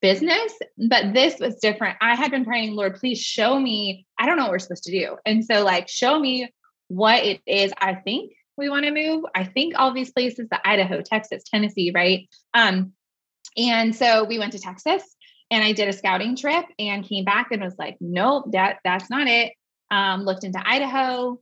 business, 0.00 0.52
but 0.88 1.14
this 1.14 1.38
was 1.38 1.56
different. 1.56 1.96
I 2.00 2.16
had 2.16 2.30
been 2.30 2.44
praying, 2.44 2.74
Lord, 2.74 2.96
please 2.96 3.20
show 3.20 3.58
me. 3.58 4.06
I 4.18 4.26
don't 4.26 4.36
know 4.36 4.44
what 4.44 4.52
we're 4.52 4.58
supposed 4.58 4.84
to 4.84 4.92
do. 4.92 5.16
And 5.24 5.44
so, 5.44 5.64
like, 5.64 5.88
show 5.88 6.18
me 6.18 6.52
what 6.88 7.24
it 7.24 7.40
is 7.46 7.72
I 7.80 7.94
think 7.94 8.32
we 8.56 8.68
want 8.68 8.84
to 8.84 8.90
move. 8.90 9.24
I 9.34 9.44
think 9.44 9.74
all 9.78 9.94
these 9.94 10.12
places, 10.12 10.48
the 10.50 10.68
Idaho, 10.68 11.00
Texas, 11.00 11.42
Tennessee, 11.44 11.92
right? 11.94 12.28
Um, 12.52 12.92
and 13.56 13.94
so 13.94 14.24
we 14.24 14.38
went 14.38 14.52
to 14.52 14.58
Texas 14.58 15.02
and 15.50 15.62
I 15.62 15.72
did 15.72 15.88
a 15.88 15.92
scouting 15.92 16.36
trip 16.36 16.64
and 16.78 17.06
came 17.06 17.24
back 17.24 17.48
and 17.50 17.62
was 17.62 17.76
like, 17.78 17.96
nope, 18.00 18.52
that 18.52 18.78
that's 18.84 19.10
not 19.10 19.26
it. 19.26 19.52
Um, 19.90 20.22
looked 20.22 20.44
into 20.44 20.62
Idaho, 20.64 21.38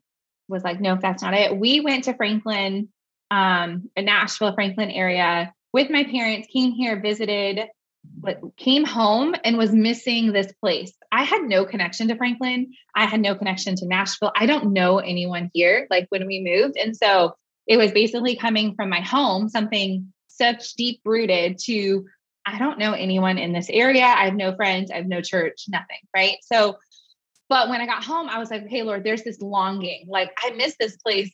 was 0.49 0.64
like, 0.64 0.81
nope, 0.81 1.00
that's 1.00 1.23
not 1.23 1.35
it. 1.35 1.57
We 1.57 1.81
went 1.81 2.05
to 2.05 2.14
Franklin, 2.14 2.88
um, 3.31 3.91
Nashville, 3.97 4.55
Franklin 4.55 4.91
area 4.91 5.53
with 5.73 5.91
my 5.91 6.05
parents, 6.05 6.49
came 6.53 6.73
here, 6.73 7.01
visited, 7.01 7.69
came 8.57 8.85
home 8.85 9.35
and 9.45 9.57
was 9.57 9.73
missing 9.73 10.33
this 10.33 10.53
place. 10.61 10.93
I 11.13 11.25
had 11.25 11.43
no 11.43 11.65
connection 11.65 12.09
to 12.09 12.17
Franklin. 12.17 12.73
I 12.95 13.07
had 13.07 13.21
no 13.21 13.35
connection 13.35 13.77
to 13.77 13.87
Nashville. 13.87 14.33
I 14.35 14.47
don't 14.47 14.73
know 14.73 14.99
anyone 14.99 15.51
here, 15.53 15.87
like 15.91 16.07
when 16.09 16.27
we 16.27 16.41
moved. 16.43 16.77
And 16.77 16.97
so 16.97 17.35
it 17.67 17.77
was 17.77 17.93
basically 17.93 18.37
coming 18.37 18.75
from 18.75 18.89
my 18.89 19.01
home, 19.01 19.49
something 19.49 20.13
such 20.29 20.75
deep 20.75 21.01
rooted 21.05 21.59
to 21.67 22.07
I 22.47 22.59
don't 22.59 22.79
know 22.79 22.95
anyone 22.95 23.39
in 23.39 23.53
this 23.53 23.69
area. 23.69 24.05
I 24.05 24.25
have 24.25 24.35
no 24.35 24.57
friends. 24.57 24.91
I 24.91 24.97
have 24.97 25.07
no 25.07 25.21
church, 25.21 25.67
nothing. 25.69 25.99
Right. 26.17 26.39
So, 26.43 26.79
but 27.49 27.69
when 27.69 27.81
I 27.81 27.87
got 27.87 28.03
home, 28.03 28.29
I 28.29 28.39
was 28.39 28.51
like, 28.51 28.67
hey, 28.67 28.83
Lord, 28.83 29.05
there's 29.05 29.23
this 29.23 29.41
longing. 29.41 30.07
Like, 30.09 30.31
I 30.43 30.51
miss 30.51 30.75
this 30.81 30.97
place 30.97 31.31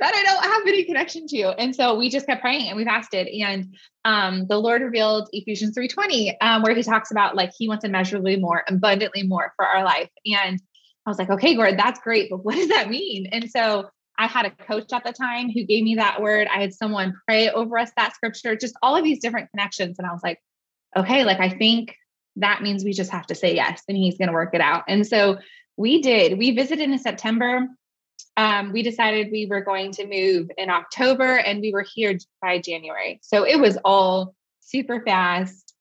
that 0.00 0.14
I 0.14 0.22
don't 0.22 0.42
have 0.42 0.62
any 0.66 0.84
connection 0.84 1.26
to. 1.28 1.54
And 1.58 1.76
so 1.76 1.94
we 1.94 2.08
just 2.08 2.26
kept 2.26 2.40
praying 2.40 2.68
and 2.68 2.76
we 2.76 2.84
fasted. 2.84 3.28
And 3.28 3.76
um, 4.04 4.46
the 4.48 4.58
Lord 4.58 4.82
revealed 4.82 5.28
Ephesians 5.32 5.76
3:20, 5.76 6.36
um, 6.40 6.62
where 6.62 6.74
he 6.74 6.82
talks 6.82 7.10
about 7.10 7.36
like 7.36 7.52
he 7.56 7.68
wants 7.68 7.84
immeasurably 7.84 8.36
more, 8.36 8.64
abundantly 8.66 9.22
more 9.22 9.52
for 9.56 9.64
our 9.64 9.84
life. 9.84 10.08
And 10.26 10.60
I 11.06 11.10
was 11.10 11.18
like, 11.18 11.30
okay, 11.30 11.56
Lord, 11.56 11.78
that's 11.78 12.00
great, 12.00 12.30
but 12.30 12.44
what 12.44 12.56
does 12.56 12.68
that 12.68 12.88
mean? 12.88 13.26
And 13.30 13.50
so 13.50 13.88
I 14.18 14.26
had 14.26 14.46
a 14.46 14.50
coach 14.50 14.92
at 14.92 15.04
the 15.04 15.12
time 15.12 15.50
who 15.50 15.64
gave 15.64 15.82
me 15.82 15.94
that 15.96 16.20
word. 16.20 16.46
I 16.54 16.60
had 16.60 16.74
someone 16.74 17.14
pray 17.26 17.48
over 17.50 17.78
us 17.78 17.90
that 17.96 18.14
scripture, 18.14 18.54
just 18.54 18.74
all 18.82 18.96
of 18.96 19.04
these 19.04 19.20
different 19.20 19.50
connections. 19.50 19.98
And 19.98 20.06
I 20.06 20.12
was 20.12 20.20
like, 20.22 20.38
okay, 20.96 21.24
like 21.24 21.40
I 21.40 21.48
think 21.48 21.96
that 22.36 22.62
means 22.62 22.84
we 22.84 22.92
just 22.92 23.10
have 23.12 23.26
to 23.26 23.34
say 23.34 23.54
yes 23.54 23.82
and 23.88 23.96
he's 23.96 24.18
going 24.18 24.28
to 24.28 24.34
work 24.34 24.54
it 24.54 24.60
out. 24.60 24.84
And 24.88 25.06
so 25.06 25.38
we 25.76 26.02
did. 26.02 26.38
We 26.38 26.50
visited 26.50 26.90
in 26.90 26.98
September 26.98 27.66
um, 28.40 28.72
we 28.72 28.82
decided 28.82 29.30
we 29.30 29.44
were 29.44 29.60
going 29.60 29.92
to 29.92 30.06
move 30.06 30.50
in 30.56 30.70
October 30.70 31.36
and 31.36 31.60
we 31.60 31.72
were 31.74 31.84
here 31.94 32.16
by 32.40 32.58
January. 32.58 33.20
So 33.22 33.46
it 33.46 33.60
was 33.60 33.76
all 33.84 34.34
super 34.60 35.02
fast, 35.04 35.74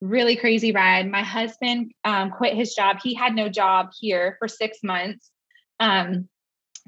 really 0.00 0.34
crazy 0.34 0.72
ride. 0.72 1.10
My 1.10 1.22
husband 1.22 1.92
um, 2.04 2.30
quit 2.30 2.54
his 2.54 2.74
job. 2.74 2.96
He 3.02 3.12
had 3.12 3.34
no 3.34 3.50
job 3.50 3.90
here 4.00 4.36
for 4.38 4.48
six 4.48 4.78
months. 4.82 5.30
Um, 5.80 6.30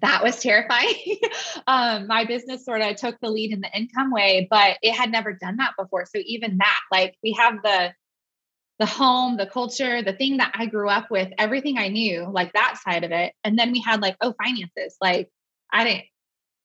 that 0.00 0.24
was 0.24 0.40
terrifying. 0.40 1.18
um, 1.66 2.06
my 2.06 2.24
business 2.24 2.64
sort 2.64 2.80
of 2.80 2.96
took 2.96 3.20
the 3.20 3.28
lead 3.28 3.52
in 3.52 3.60
the 3.60 3.76
income 3.76 4.10
way, 4.10 4.48
but 4.50 4.78
it 4.80 4.94
had 4.94 5.12
never 5.12 5.34
done 5.34 5.58
that 5.58 5.74
before. 5.78 6.06
So 6.06 6.22
even 6.24 6.56
that, 6.56 6.80
like 6.90 7.14
we 7.22 7.32
have 7.32 7.56
the 7.62 7.92
the 8.80 8.86
home, 8.86 9.36
the 9.36 9.46
culture, 9.46 10.02
the 10.02 10.14
thing 10.14 10.38
that 10.38 10.52
I 10.54 10.64
grew 10.64 10.88
up 10.88 11.10
with, 11.10 11.28
everything 11.38 11.76
I 11.76 11.88
knew, 11.88 12.26
like 12.32 12.54
that 12.54 12.78
side 12.82 13.04
of 13.04 13.12
it. 13.12 13.34
And 13.44 13.58
then 13.58 13.72
we 13.72 13.80
had 13.80 14.00
like, 14.00 14.16
oh, 14.22 14.34
finances. 14.42 14.96
Like 15.02 15.28
I 15.70 15.84
didn't, 15.84 16.04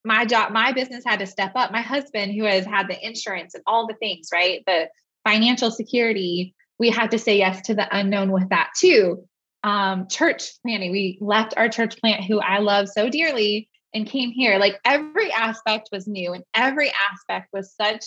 my 0.05 0.25
job, 0.25 0.53
my 0.53 0.71
business 0.71 1.03
had 1.05 1.19
to 1.19 1.27
step 1.27 1.51
up. 1.55 1.73
My 1.73 1.81
husband, 1.81 2.31
who 2.33 2.45
has 2.45 2.65
had 2.65 2.87
the 2.87 3.05
insurance 3.05 3.53
and 3.53 3.63
all 3.67 3.85
the 3.85 3.95
things, 3.95 4.29
right? 4.33 4.63
The 4.65 4.87
financial 5.27 5.71
security, 5.71 6.55
we 6.79 6.89
had 6.89 7.11
to 7.11 7.19
say 7.19 7.37
yes 7.37 7.61
to 7.63 7.75
the 7.75 7.87
unknown 7.95 8.31
with 8.31 8.47
that 8.47 8.71
too. 8.77 9.27
Um, 9.65 10.07
church 10.07 10.51
planning, 10.61 10.91
we 10.91 11.17
left 11.19 11.55
our 11.57 11.67
church 11.67 11.99
plant, 11.99 12.23
who 12.23 12.39
I 12.39 12.59
love 12.59 12.87
so 12.87 13.09
dearly, 13.09 13.67
and 13.93 14.07
came 14.07 14.31
here. 14.31 14.57
Like 14.57 14.79
every 14.85 15.33
aspect 15.33 15.89
was 15.91 16.07
new 16.07 16.31
and 16.31 16.45
every 16.53 16.93
aspect 17.11 17.49
was 17.51 17.73
such 17.73 18.05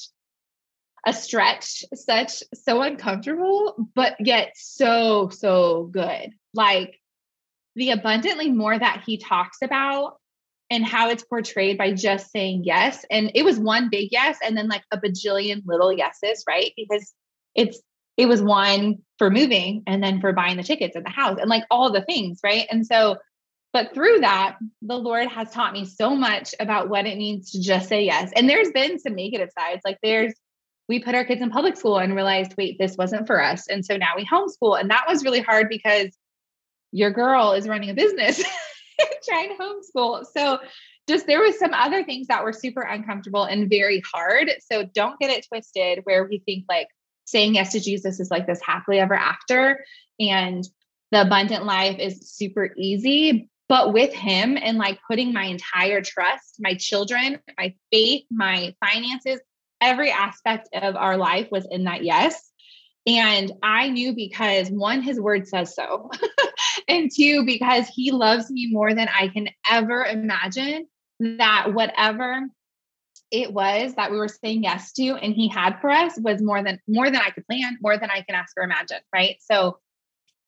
a 1.09 1.13
stretch, 1.15 1.85
such 1.95 2.43
so 2.53 2.83
uncomfortable, 2.83 3.89
but 3.95 4.15
yet 4.21 4.53
so, 4.55 5.31
so 5.31 5.85
good. 5.85 6.35
Like 6.53 7.01
the 7.75 7.93
abundantly 7.93 8.51
more 8.51 8.79
that 8.79 9.05
he 9.07 9.17
talks 9.17 9.59
about 9.63 10.19
and 10.69 10.85
how 10.85 11.09
it's 11.09 11.25
portrayed 11.25 11.79
by 11.79 11.93
just 11.93 12.31
saying 12.31 12.65
yes. 12.65 13.07
And 13.11 13.31
it 13.35 13.43
was 13.43 13.59
one 13.59 13.89
big 13.89 14.11
yes, 14.13 14.37
and 14.45 14.55
then 14.55 14.69
like 14.69 14.83
a 14.93 14.99
bajillion 14.99 15.63
little 15.65 15.91
yeses, 15.91 16.45
right? 16.47 16.73
Because 16.77 17.11
it's 17.55 17.81
it 18.19 18.27
was 18.27 18.43
one 18.43 18.99
for 19.17 19.31
moving 19.31 19.85
and 19.87 20.03
then 20.03 20.21
for 20.21 20.35
buying 20.35 20.59
the 20.59 20.63
tickets 20.63 20.95
at 20.95 21.05
the 21.05 21.11
house 21.11 21.39
and 21.41 21.49
like 21.49 21.65
all 21.71 21.91
the 21.91 22.03
things, 22.03 22.41
right? 22.45 22.67
And 22.71 22.85
so, 22.85 23.17
but 23.73 23.95
through 23.95 24.21
that, 24.21 24.59
the 24.83 24.99
Lord 24.99 25.29
has 25.29 25.51
taught 25.53 25.73
me 25.73 25.87
so 25.87 26.15
much 26.15 26.55
about 26.61 26.91
what 26.91 27.07
it 27.07 27.17
means 27.17 27.53
to 27.53 27.63
just 27.63 27.89
say 27.89 28.05
yes. 28.05 28.31
And 28.37 28.51
there's 28.51 28.73
been 28.73 28.99
some 28.99 29.15
negative 29.15 29.51
sides. 29.57 29.81
Like 29.87 29.99
there's 30.03 30.35
we 30.89 31.01
put 31.01 31.15
our 31.15 31.25
kids 31.25 31.43
in 31.43 31.51
public 31.51 31.77
school 31.77 31.99
and 31.99 32.15
realized, 32.15 32.55
wait, 32.57 32.79
this 32.79 32.97
wasn't 32.97 33.27
for 33.27 33.43
us. 33.43 33.69
And 33.69 33.85
so 33.85 33.97
now 33.97 34.13
we 34.17 34.25
homeschool. 34.25 34.81
And 34.81 34.91
that 34.91 35.05
was 35.07 35.23
really 35.23 35.41
hard 35.41 35.69
because 35.69 36.17
your 36.93 37.11
girl 37.11 37.53
is 37.53 37.69
running 37.69 37.91
a 37.91 37.95
business 37.95 38.43
trying 39.29 39.51
to 39.51 39.63
homeschool. 39.63 40.25
So 40.35 40.59
just 41.07 41.27
there 41.27 41.41
was 41.41 41.59
some 41.59 41.75
other 41.75 42.05
things 42.05 42.29
that 42.29 42.43
were 42.43 42.53
super 42.53 42.83
uncomfortable 42.83 43.45
and 43.45 43.69
very 43.69 44.03
hard. 44.13 44.51
So 44.71 44.85
don't 44.85 45.19
get 45.19 45.31
it 45.31 45.47
twisted 45.47 46.01
where 46.05 46.25
we 46.25 46.43
think 46.45 46.65
like 46.69 46.89
saying 47.25 47.55
yes 47.55 47.73
to 47.73 47.81
Jesus 47.81 48.21
is 48.21 48.31
like 48.31 48.47
this 48.47 48.61
happily 48.63 48.99
ever 48.99 49.15
after. 49.15 49.85
And 50.19 50.67
the 51.11 51.23
abundant 51.23 51.67
life 51.67 51.99
is 51.99 52.31
super 52.31 52.71
easy. 52.77 53.51
But 53.69 53.93
with 53.93 54.15
him 54.15 54.57
and 54.61 54.79
like 54.79 54.99
putting 55.07 55.35
my 55.35 55.45
entire 55.45 56.01
trust, 56.01 56.57
my 56.59 56.75
children, 56.75 57.39
my 57.59 57.75
faith, 57.93 58.25
my 58.31 58.75
finances, 58.83 59.41
every 59.81 60.11
aspect 60.11 60.69
of 60.73 60.97
our 60.97 61.17
life 61.17 61.49
was 61.51 61.67
in 61.71 61.85
that 61.85 62.05
yes. 62.05 62.51
And 63.07 63.53
I 63.63 63.89
knew 63.89 64.15
because 64.15 64.69
one, 64.69 65.01
his 65.03 65.21
word 65.21 65.49
says 65.49 65.75
so. 65.75 66.11
and 66.89 67.11
two, 67.15 67.45
because 67.47 67.89
he 67.89 68.11
loves 68.11 68.51
me 68.51 68.69
more 68.71 68.93
than 68.93 69.09
I 69.09 69.29
can 69.29 69.49
ever 69.69 70.05
imagine, 70.05 70.87
that 71.21 71.73
whatever 71.73 72.47
it 73.31 73.53
was 73.53 73.95
that 73.95 74.11
we 74.11 74.17
were 74.17 74.29
saying 74.29 74.63
yes 74.63 74.93
to 74.93 75.11
and 75.17 75.35
he 75.35 75.49
had 75.49 75.81
for 75.81 75.91
us 75.91 76.19
was 76.19 76.41
more 76.41 76.63
than 76.63 76.81
more 76.89 77.11
than 77.11 77.21
I 77.21 77.31
could 77.31 77.47
plan, 77.47 77.77
more 77.83 77.99
than 77.99 78.11
I 78.11 78.23
can 78.23 78.35
ask 78.35 78.57
or 78.57 78.63
imagine. 78.63 79.01
Right. 79.13 79.37
So 79.41 79.79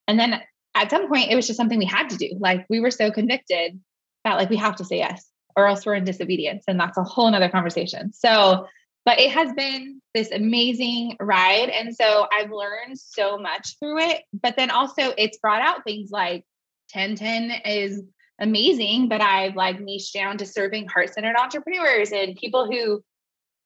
and 0.07 0.19
then 0.19 0.41
at 0.73 0.89
some 0.89 1.07
point 1.07 1.29
it 1.29 1.35
was 1.35 1.45
just 1.45 1.57
something 1.57 1.77
we 1.77 1.85
had 1.85 2.09
to 2.09 2.17
do. 2.17 2.37
Like 2.39 2.65
we 2.69 2.79
were 2.79 2.89
so 2.89 3.11
convicted 3.11 3.79
that 4.23 4.35
like 4.35 4.49
we 4.49 4.57
have 4.57 4.77
to 4.77 4.85
say 4.85 4.97
yes 4.97 5.31
or 5.55 5.67
else 5.67 5.85
we're 5.85 5.95
in 5.95 6.03
disobedience. 6.03 6.63
And 6.67 6.79
that's 6.79 6.97
a 6.97 7.03
whole 7.03 7.29
nother 7.29 7.49
conversation. 7.49 8.13
So, 8.13 8.67
but 9.05 9.19
it 9.19 9.31
has 9.31 9.53
been 9.53 10.01
this 10.13 10.31
amazing 10.31 11.15
ride. 11.19 11.69
And 11.69 11.95
so 11.95 12.27
I've 12.31 12.51
learned 12.51 12.97
so 12.97 13.37
much 13.37 13.77
through 13.79 13.99
it. 13.99 14.23
But 14.33 14.55
then 14.57 14.69
also 14.69 15.13
it's 15.17 15.37
brought 15.39 15.61
out 15.61 15.83
things 15.83 16.11
like 16.11 16.45
1010 16.93 17.61
is 17.65 18.03
amazing, 18.39 19.07
but 19.07 19.21
I've 19.21 19.55
like 19.55 19.79
niched 19.79 20.13
down 20.13 20.37
to 20.39 20.45
serving 20.45 20.87
heart-centered 20.87 21.35
entrepreneurs 21.35 22.11
and 22.11 22.35
people 22.35 22.69
who 22.69 23.03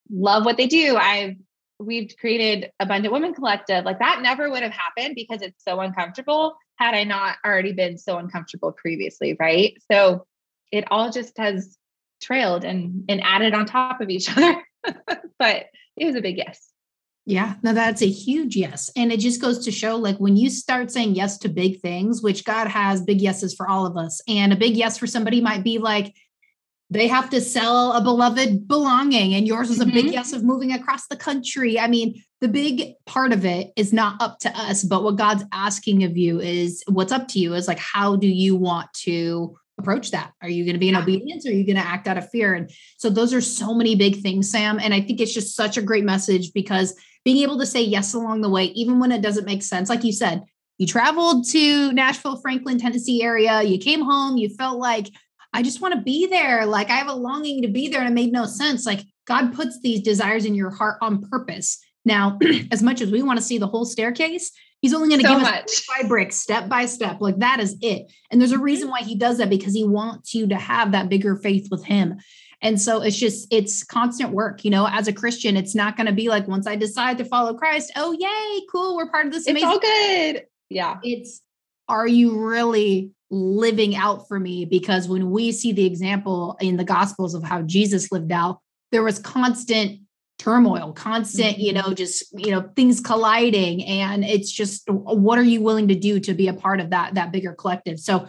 love 0.10 0.46
what 0.46 0.58
they 0.58 0.68
do. 0.68 0.98
I've 0.98 1.36
we've 1.80 2.12
created 2.20 2.72
Abundant 2.80 3.14
Women 3.14 3.34
Collective. 3.34 3.84
Like 3.84 4.00
that 4.00 4.22
never 4.22 4.50
would 4.50 4.64
have 4.64 4.72
happened 4.72 5.16
because 5.16 5.42
it's 5.42 5.64
so 5.64 5.80
uncomfortable 5.80 6.56
had 6.78 6.94
I 6.94 7.04
not 7.04 7.38
already 7.46 7.74
been 7.74 7.98
so 7.98 8.18
uncomfortable 8.18 8.72
previously, 8.72 9.36
right? 9.40 9.78
So 9.92 10.26
it 10.72 10.86
all 10.92 11.10
just 11.10 11.38
has 11.38 11.78
trailed 12.22 12.64
and 12.64 13.06
and 13.10 13.22
added 13.22 13.54
on 13.54 13.66
top 13.66 14.02
of 14.02 14.10
each 14.10 14.30
other. 14.38 14.62
but 15.40 15.68
it 15.98 16.06
was 16.06 16.16
a 16.16 16.22
big 16.22 16.38
yes. 16.38 16.70
Yeah, 17.28 17.56
no, 17.64 17.74
that's 17.74 18.04
a 18.04 18.08
huge 18.08 18.56
yes. 18.56 18.92
And 18.96 19.12
it 19.12 19.20
just 19.20 19.42
goes 19.42 19.66
to 19.66 19.72
show 19.72 19.96
like 19.96 20.18
when 20.18 20.38
you 20.38 20.50
start 20.50 20.92
saying 20.92 21.16
yes 21.16 21.40
to 21.40 21.50
big 21.50 21.82
things, 21.82 22.22
which 22.22 22.46
God 22.46 22.68
has 22.68 23.02
big 23.02 23.20
yeses 23.20 23.56
for 23.56 23.68
all 23.68 23.88
of 23.88 23.98
us. 23.98 24.22
And 24.28 24.54
a 24.54 24.56
big 24.56 24.78
yes 24.78 24.98
for 24.98 25.08
somebody 25.08 25.42
might 25.42 25.64
be 25.64 25.80
like, 25.80 26.14
they 26.92 27.08
have 27.08 27.32
to 27.32 27.42
sell 27.42 27.94
a 27.94 28.02
beloved 28.02 28.68
belonging, 28.68 29.34
and 29.34 29.48
yours 29.48 29.72
is 29.72 29.80
a 29.80 29.86
mm-hmm. 29.86 29.94
big 29.94 30.14
yes 30.14 30.34
of 30.34 30.44
moving 30.44 30.72
across 30.72 31.08
the 31.08 31.16
country. 31.16 31.80
I 31.80 31.88
mean, 31.88 32.24
the 32.42 32.48
big 32.48 32.94
part 33.08 33.34
of 33.34 33.44
it 33.44 33.72
is 33.76 33.92
not 33.92 34.22
up 34.22 34.38
to 34.42 34.50
us, 34.56 34.84
but 34.84 35.04
what 35.04 35.16
God's 35.16 35.44
asking 35.52 36.04
of 36.04 36.16
you 36.16 36.40
is 36.40 36.84
what's 36.88 37.12
up 37.12 37.28
to 37.30 37.40
you 37.40 37.56
is 37.56 37.68
like, 37.68 37.80
how 37.80 38.16
do 38.16 38.28
you 38.28 38.56
want 38.56 38.94
to 38.94 39.58
approach 39.78 40.12
that? 40.12 40.32
Are 40.42 40.50
you 40.50 40.64
going 40.64 40.76
to 40.76 40.80
be 40.80 40.90
in 40.90 40.96
obedience 40.96 41.46
or 41.46 41.50
are 41.50 41.54
you 41.54 41.66
going 41.66 41.76
to 41.76 41.88
act 41.88 42.08
out 42.08 42.18
of 42.18 42.30
fear? 42.30 42.54
And 42.54 42.70
so 42.98 43.10
those 43.10 43.34
are 43.34 43.42
so 43.42 43.74
many 43.74 43.96
big 43.96 44.22
things, 44.22 44.50
Sam. 44.50 44.80
And 44.80 44.94
I 44.94 45.02
think 45.02 45.20
it's 45.20 45.34
just 45.34 45.56
such 45.56 45.78
a 45.78 45.82
great 45.82 46.04
message 46.04 46.54
because 46.54 46.96
being 47.24 47.44
able 47.44 47.60
to 47.60 47.66
say 47.66 47.82
yes 47.82 48.14
along 48.14 48.42
the 48.42 48.50
way, 48.50 48.66
even 48.66 49.00
when 49.00 49.12
it 49.12 49.22
doesn't 49.22 49.46
make 49.46 49.64
sense, 49.64 49.90
like 49.90 50.04
you 50.04 50.14
said, 50.14 50.44
you 50.78 50.88
traveled 50.88 51.48
to 51.50 51.92
Nashville, 51.94 52.38
Franklin, 52.38 52.78
Tennessee 52.78 53.24
area, 53.24 53.64
you 53.64 53.78
came 53.78 54.02
home, 54.02 54.38
you 54.38 54.50
felt 54.50 54.78
like, 54.78 55.10
I 55.54 55.64
just 55.64 55.80
want 55.80 55.94
to 55.94 56.02
be 56.02 56.28
there. 56.28 56.66
Like 56.66 56.90
I 56.90 56.96
have 56.96 57.08
a 57.08 57.14
longing 57.14 57.62
to 57.62 57.70
be 57.70 57.88
there. 57.88 58.02
And 58.02 58.10
it 58.10 58.14
made 58.14 58.34
no 58.34 58.46
sense. 58.46 58.86
Like 58.86 59.06
God 59.26 59.54
puts 59.54 59.80
these 59.80 60.02
desires 60.02 60.44
in 60.44 60.54
your 60.54 60.70
heart 60.70 60.98
on 61.02 61.28
purpose. 61.30 61.80
Now, 62.04 62.38
as 62.72 62.84
much 62.84 63.00
as 63.00 63.10
we 63.10 63.24
want 63.24 63.40
to 63.40 63.46
see 63.46 63.58
the 63.58 63.68
whole 63.68 63.86
staircase, 63.86 64.52
He's 64.86 64.94
only 64.94 65.10
going 65.10 65.22
to 65.22 65.28
so 65.28 65.34
give 65.34 65.42
much. 65.42 65.64
us 65.64 65.88
by 65.88 66.08
brick, 66.08 66.32
step 66.32 66.70
by 66.70 66.86
step. 66.86 67.20
Like 67.20 67.40
that 67.40 67.60
is 67.60 67.76
it. 67.82 68.12
And 68.30 68.40
there's 68.40 68.52
a 68.52 68.54
mm-hmm. 68.54 68.66
reason 68.66 68.90
why 68.92 69.02
he 69.02 69.16
does 69.16 69.40
that 69.40 69.50
because 69.50 69.74
he 69.74 69.84
wants 69.84 70.36
you 70.36 70.46
to 70.50 70.56
have 70.56 70.92
that 70.92 71.10
bigger 71.10 71.36
faith 71.36 71.70
with 71.72 71.84
him. 71.84 72.20
And 72.62 72.80
so 72.80 73.02
it's 73.02 73.18
just, 73.18 73.48
it's 73.52 73.84
constant 73.84 74.30
work. 74.30 74.64
You 74.64 74.70
know, 74.70 74.88
as 74.88 75.08
a 75.08 75.12
Christian, 75.12 75.58
it's 75.58 75.74
not 75.74 75.98
going 75.98 76.06
to 76.06 76.14
be 76.14 76.30
like 76.30 76.48
once 76.48 76.68
I 76.68 76.76
decide 76.76 77.18
to 77.18 77.26
follow 77.26 77.56
Christ, 77.56 77.94
oh, 77.96 78.12
yay, 78.12 78.66
cool, 78.72 78.96
we're 78.96 79.10
part 79.10 79.26
of 79.26 79.32
this. 79.32 79.48
Amazing. 79.48 79.70
It's 79.70 79.74
all 79.74 79.80
good. 79.80 80.46
Yeah. 80.70 80.98
It's, 81.02 81.42
are 81.90 82.08
you 82.08 82.46
really 82.46 83.10
living 83.32 83.96
out 83.96 84.28
for 84.28 84.40
me? 84.40 84.66
Because 84.66 85.10
when 85.10 85.32
we 85.32 85.52
see 85.52 85.72
the 85.72 85.88
example 85.88 86.58
in 86.62 86.78
the 86.78 86.84
Gospels 86.84 87.34
of 87.34 87.42
how 87.42 87.64
Jesus 87.64 88.12
lived 88.12 88.32
out, 88.32 88.60
there 88.92 89.02
was 89.02 89.18
constant 89.18 90.02
turmoil 90.46 90.94
constant 90.94 91.58
you 91.58 91.74
mm-hmm. 91.74 91.90
know 91.90 91.94
just 91.96 92.24
you 92.38 92.52
know 92.52 92.70
things 92.76 93.00
colliding 93.00 93.84
and 93.84 94.24
it's 94.24 94.52
just 94.52 94.88
what 94.88 95.40
are 95.40 95.44
you 95.44 95.60
willing 95.60 95.88
to 95.88 95.96
do 95.96 96.20
to 96.20 96.36
be 96.36 96.48
a 96.48 96.54
part 96.54 96.80
of 96.80 96.92
that 96.92 97.16
that 97.16 97.32
bigger 97.32 97.52
collective 97.52 98.00
so 98.00 98.28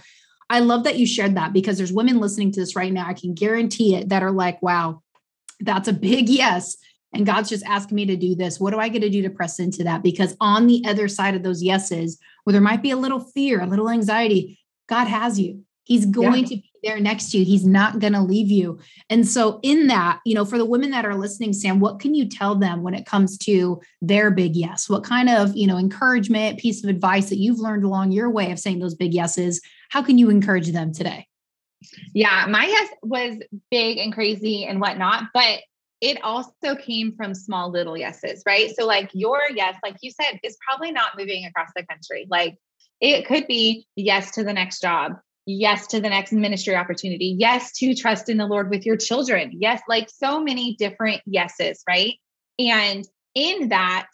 i 0.48 0.58
love 0.58 0.84
that 0.84 0.98
you 0.98 1.06
shared 1.06 1.34
that 1.34 1.52
because 1.52 1.76
there's 1.76 1.92
women 1.92 2.18
listening 2.18 2.50
to 2.50 2.58
this 2.58 2.74
right 2.74 2.92
now 2.92 3.06
i 3.06 3.12
can 3.12 3.34
guarantee 3.34 3.94
it 3.94 4.08
that 4.08 4.22
are 4.22 4.32
like 4.32 4.62
wow 4.62 5.02
that's 5.60 5.88
a 5.88 5.92
big 5.92 6.30
yes 6.30 6.78
and 7.12 7.26
god's 7.26 7.50
just 7.50 7.66
asking 7.66 7.96
me 7.96 8.06
to 8.06 8.16
do 8.16 8.34
this 8.34 8.58
what 8.58 8.70
do 8.70 8.78
i 8.78 8.88
get 8.88 9.00
to 9.00 9.10
do 9.10 9.20
to 9.20 9.28
press 9.28 9.58
into 9.58 9.84
that 9.84 10.02
because 10.02 10.34
on 10.40 10.66
the 10.66 10.82
other 10.88 11.08
side 11.08 11.34
of 11.34 11.42
those 11.42 11.62
yeses 11.62 12.18
where 12.44 12.52
there 12.52 12.62
might 12.62 12.80
be 12.80 12.92
a 12.92 12.96
little 12.96 13.20
fear 13.20 13.60
a 13.60 13.66
little 13.66 13.90
anxiety 13.90 14.58
god 14.88 15.06
has 15.06 15.38
you 15.38 15.62
He's 15.86 16.04
going 16.04 16.42
yeah. 16.42 16.48
to 16.48 16.56
be 16.56 16.70
there 16.86 17.00
next 17.00 17.30
to 17.30 17.38
you. 17.38 17.44
He's 17.44 17.66
not 17.66 17.98
going 17.98 18.12
to 18.12 18.22
leave 18.22 18.50
you. 18.50 18.78
And 19.10 19.26
so, 19.26 19.60
in 19.62 19.88
that, 19.88 20.20
you 20.24 20.34
know, 20.34 20.44
for 20.44 20.58
the 20.58 20.64
women 20.64 20.90
that 20.90 21.04
are 21.04 21.16
listening, 21.16 21.52
Sam, 21.52 21.80
what 21.80 22.00
can 22.00 22.14
you 22.14 22.28
tell 22.28 22.54
them 22.54 22.82
when 22.82 22.94
it 22.94 23.06
comes 23.06 23.36
to 23.38 23.80
their 24.00 24.30
big 24.30 24.56
yes? 24.56 24.88
What 24.88 25.04
kind 25.04 25.28
of, 25.28 25.56
you 25.56 25.66
know, 25.66 25.76
encouragement, 25.76 26.58
piece 26.58 26.82
of 26.82 26.90
advice 26.90 27.28
that 27.28 27.38
you've 27.38 27.58
learned 27.58 27.84
along 27.84 28.12
your 28.12 28.30
way 28.30 28.52
of 28.52 28.58
saying 28.58 28.78
those 28.78 28.94
big 28.94 29.12
yeses? 29.12 29.60
How 29.90 30.02
can 30.02 30.18
you 30.18 30.30
encourage 30.30 30.70
them 30.72 30.92
today? 30.92 31.26
Yeah, 32.14 32.46
my 32.48 32.64
yes 32.66 32.88
was 33.02 33.36
big 33.70 33.98
and 33.98 34.12
crazy 34.12 34.64
and 34.64 34.80
whatnot, 34.80 35.24
but 35.34 35.60
it 36.00 36.22
also 36.22 36.74
came 36.78 37.14
from 37.16 37.34
small 37.34 37.70
little 37.70 37.96
yeses, 37.96 38.42
right? 38.46 38.74
So, 38.74 38.86
like 38.86 39.10
your 39.12 39.40
yes, 39.54 39.76
like 39.82 39.96
you 40.02 40.10
said, 40.10 40.38
is 40.42 40.56
probably 40.66 40.92
not 40.92 41.16
moving 41.18 41.44
across 41.44 41.70
the 41.74 41.84
country. 41.84 42.26
Like 42.30 42.56
it 43.00 43.26
could 43.26 43.46
be 43.46 43.86
yes 43.94 44.30
to 44.32 44.44
the 44.44 44.52
next 44.52 44.80
job 44.80 45.12
yes 45.46 45.86
to 45.88 46.00
the 46.00 46.08
next 46.08 46.32
ministry 46.32 46.74
opportunity, 46.74 47.36
yes 47.38 47.72
to 47.72 47.94
trust 47.94 48.28
in 48.28 48.36
the 48.36 48.46
Lord 48.46 48.68
with 48.68 48.84
your 48.84 48.96
children, 48.96 49.52
yes, 49.54 49.80
like 49.88 50.10
so 50.10 50.42
many 50.42 50.74
different 50.74 51.22
yeses, 51.24 51.82
right? 51.88 52.14
And 52.58 53.06
in 53.34 53.68
that 53.68 54.08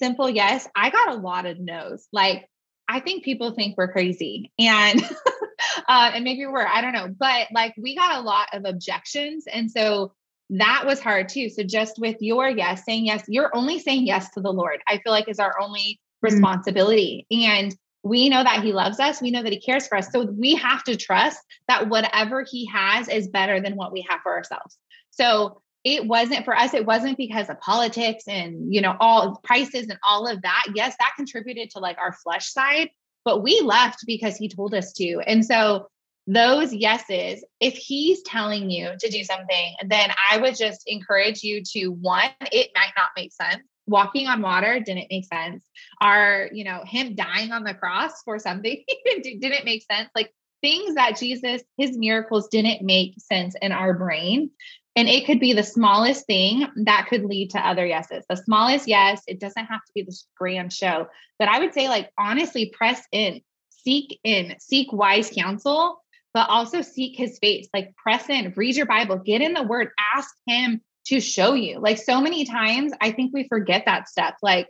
simple 0.00 0.30
yes, 0.30 0.66
I 0.74 0.90
got 0.90 1.10
a 1.10 1.20
lot 1.20 1.46
of 1.46 1.58
no's. 1.58 2.08
Like, 2.12 2.48
I 2.88 3.00
think 3.00 3.24
people 3.24 3.52
think 3.52 3.76
we're 3.76 3.92
crazy 3.92 4.50
and 4.58 5.02
uh, 5.88 6.10
and 6.14 6.24
maybe 6.24 6.46
we're, 6.46 6.66
I 6.66 6.80
don't 6.80 6.92
know, 6.92 7.08
but 7.08 7.48
like 7.52 7.74
we 7.76 7.94
got 7.94 8.18
a 8.18 8.22
lot 8.22 8.48
of 8.52 8.64
objections. 8.64 9.44
And 9.52 9.70
so 9.70 10.12
that 10.50 10.84
was 10.86 11.00
hard 11.00 11.28
too. 11.28 11.50
So 11.50 11.62
just 11.62 11.98
with 11.98 12.16
your 12.20 12.48
yes, 12.48 12.84
saying 12.86 13.06
yes, 13.06 13.24
you're 13.28 13.54
only 13.54 13.78
saying 13.78 14.06
yes 14.06 14.30
to 14.30 14.40
the 14.40 14.52
Lord, 14.52 14.80
I 14.88 14.98
feel 14.98 15.12
like 15.12 15.28
is 15.28 15.38
our 15.38 15.54
only 15.60 16.00
mm. 16.24 16.30
responsibility. 16.30 17.26
Mm-hmm. 17.32 17.50
And 17.50 17.76
we 18.02 18.28
know 18.28 18.42
that 18.42 18.62
he 18.62 18.72
loves 18.72 19.00
us. 19.00 19.20
We 19.20 19.30
know 19.30 19.42
that 19.42 19.52
he 19.52 19.60
cares 19.60 19.86
for 19.88 19.98
us. 19.98 20.10
So 20.12 20.24
we 20.24 20.54
have 20.54 20.84
to 20.84 20.96
trust 20.96 21.38
that 21.66 21.88
whatever 21.88 22.44
he 22.48 22.66
has 22.66 23.08
is 23.08 23.28
better 23.28 23.60
than 23.60 23.76
what 23.76 23.92
we 23.92 24.06
have 24.08 24.20
for 24.22 24.32
ourselves. 24.36 24.76
So 25.10 25.62
it 25.84 26.06
wasn't 26.06 26.44
for 26.44 26.56
us, 26.56 26.74
it 26.74 26.86
wasn't 26.86 27.16
because 27.16 27.48
of 27.48 27.60
politics 27.60 28.24
and, 28.26 28.72
you 28.72 28.80
know, 28.80 28.96
all 29.00 29.40
prices 29.44 29.88
and 29.88 29.98
all 30.08 30.26
of 30.26 30.42
that. 30.42 30.64
Yes, 30.74 30.94
that 30.98 31.12
contributed 31.16 31.70
to 31.70 31.78
like 31.78 31.98
our 31.98 32.12
flesh 32.12 32.52
side, 32.52 32.90
but 33.24 33.42
we 33.42 33.60
left 33.60 34.04
because 34.06 34.36
he 34.36 34.48
told 34.48 34.74
us 34.74 34.92
to. 34.94 35.20
And 35.26 35.44
so 35.44 35.88
those 36.26 36.74
yeses, 36.74 37.44
if 37.58 37.74
he's 37.74 38.22
telling 38.22 38.70
you 38.70 38.90
to 38.98 39.08
do 39.08 39.24
something, 39.24 39.74
then 39.86 40.10
I 40.30 40.38
would 40.38 40.56
just 40.56 40.82
encourage 40.86 41.42
you 41.42 41.62
to 41.72 41.88
one, 41.88 42.30
it 42.52 42.70
might 42.74 42.92
not 42.96 43.08
make 43.16 43.32
sense 43.32 43.62
walking 43.88 44.26
on 44.28 44.42
water 44.42 44.80
didn't 44.80 45.08
make 45.10 45.24
sense. 45.24 45.64
Our, 46.00 46.48
you 46.52 46.64
know, 46.64 46.82
him 46.84 47.14
dying 47.14 47.52
on 47.52 47.64
the 47.64 47.74
cross 47.74 48.22
for 48.24 48.38
something 48.38 48.84
didn't 49.22 49.64
make 49.64 49.84
sense. 49.90 50.10
Like 50.14 50.32
things 50.62 50.94
that 50.94 51.18
Jesus, 51.18 51.62
his 51.76 51.96
miracles 51.96 52.48
didn't 52.48 52.82
make 52.82 53.14
sense 53.18 53.54
in 53.60 53.72
our 53.72 53.94
brain. 53.94 54.50
And 54.96 55.08
it 55.08 55.26
could 55.26 55.38
be 55.38 55.52
the 55.52 55.62
smallest 55.62 56.26
thing 56.26 56.66
that 56.84 57.06
could 57.08 57.24
lead 57.24 57.50
to 57.50 57.60
other 57.60 57.86
yeses. 57.86 58.24
The 58.28 58.36
smallest 58.36 58.88
yes, 58.88 59.22
it 59.28 59.38
doesn't 59.38 59.66
have 59.66 59.84
to 59.84 59.92
be 59.94 60.02
this 60.02 60.26
grand 60.36 60.72
show. 60.72 61.06
But 61.38 61.48
I 61.48 61.60
would 61.60 61.72
say, 61.72 61.88
like, 61.88 62.10
honestly, 62.18 62.72
press 62.76 63.00
in, 63.12 63.40
seek 63.70 64.18
in, 64.24 64.56
seek 64.58 64.92
wise 64.92 65.30
counsel, 65.30 66.02
but 66.34 66.48
also 66.50 66.82
seek 66.82 67.16
his 67.16 67.38
face. 67.38 67.68
Like, 67.72 67.94
press 67.94 68.28
in, 68.28 68.52
read 68.56 68.74
your 68.74 68.86
Bible, 68.86 69.18
get 69.18 69.40
in 69.40 69.52
the 69.52 69.62
word, 69.62 69.90
ask 70.16 70.34
him 70.48 70.80
to 71.08 71.20
show 71.20 71.54
you. 71.54 71.78
Like 71.78 71.98
so 71.98 72.20
many 72.20 72.44
times, 72.44 72.92
I 73.00 73.12
think 73.12 73.32
we 73.34 73.48
forget 73.48 73.84
that 73.86 74.08
step. 74.08 74.34
Like, 74.42 74.68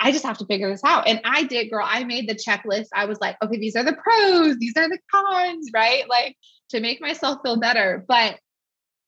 I 0.00 0.10
just 0.12 0.24
have 0.24 0.38
to 0.38 0.46
figure 0.46 0.70
this 0.70 0.82
out. 0.84 1.06
And 1.06 1.20
I 1.24 1.44
did, 1.44 1.70
girl. 1.70 1.86
I 1.88 2.04
made 2.04 2.28
the 2.28 2.34
checklist. 2.34 2.88
I 2.94 3.04
was 3.04 3.20
like, 3.20 3.36
okay, 3.42 3.58
these 3.58 3.76
are 3.76 3.84
the 3.84 3.94
pros, 3.94 4.58
these 4.58 4.76
are 4.76 4.88
the 4.88 4.98
cons, 5.12 5.70
right? 5.72 6.08
Like 6.08 6.36
to 6.70 6.80
make 6.80 7.00
myself 7.00 7.38
feel 7.44 7.58
better. 7.58 8.04
But 8.06 8.38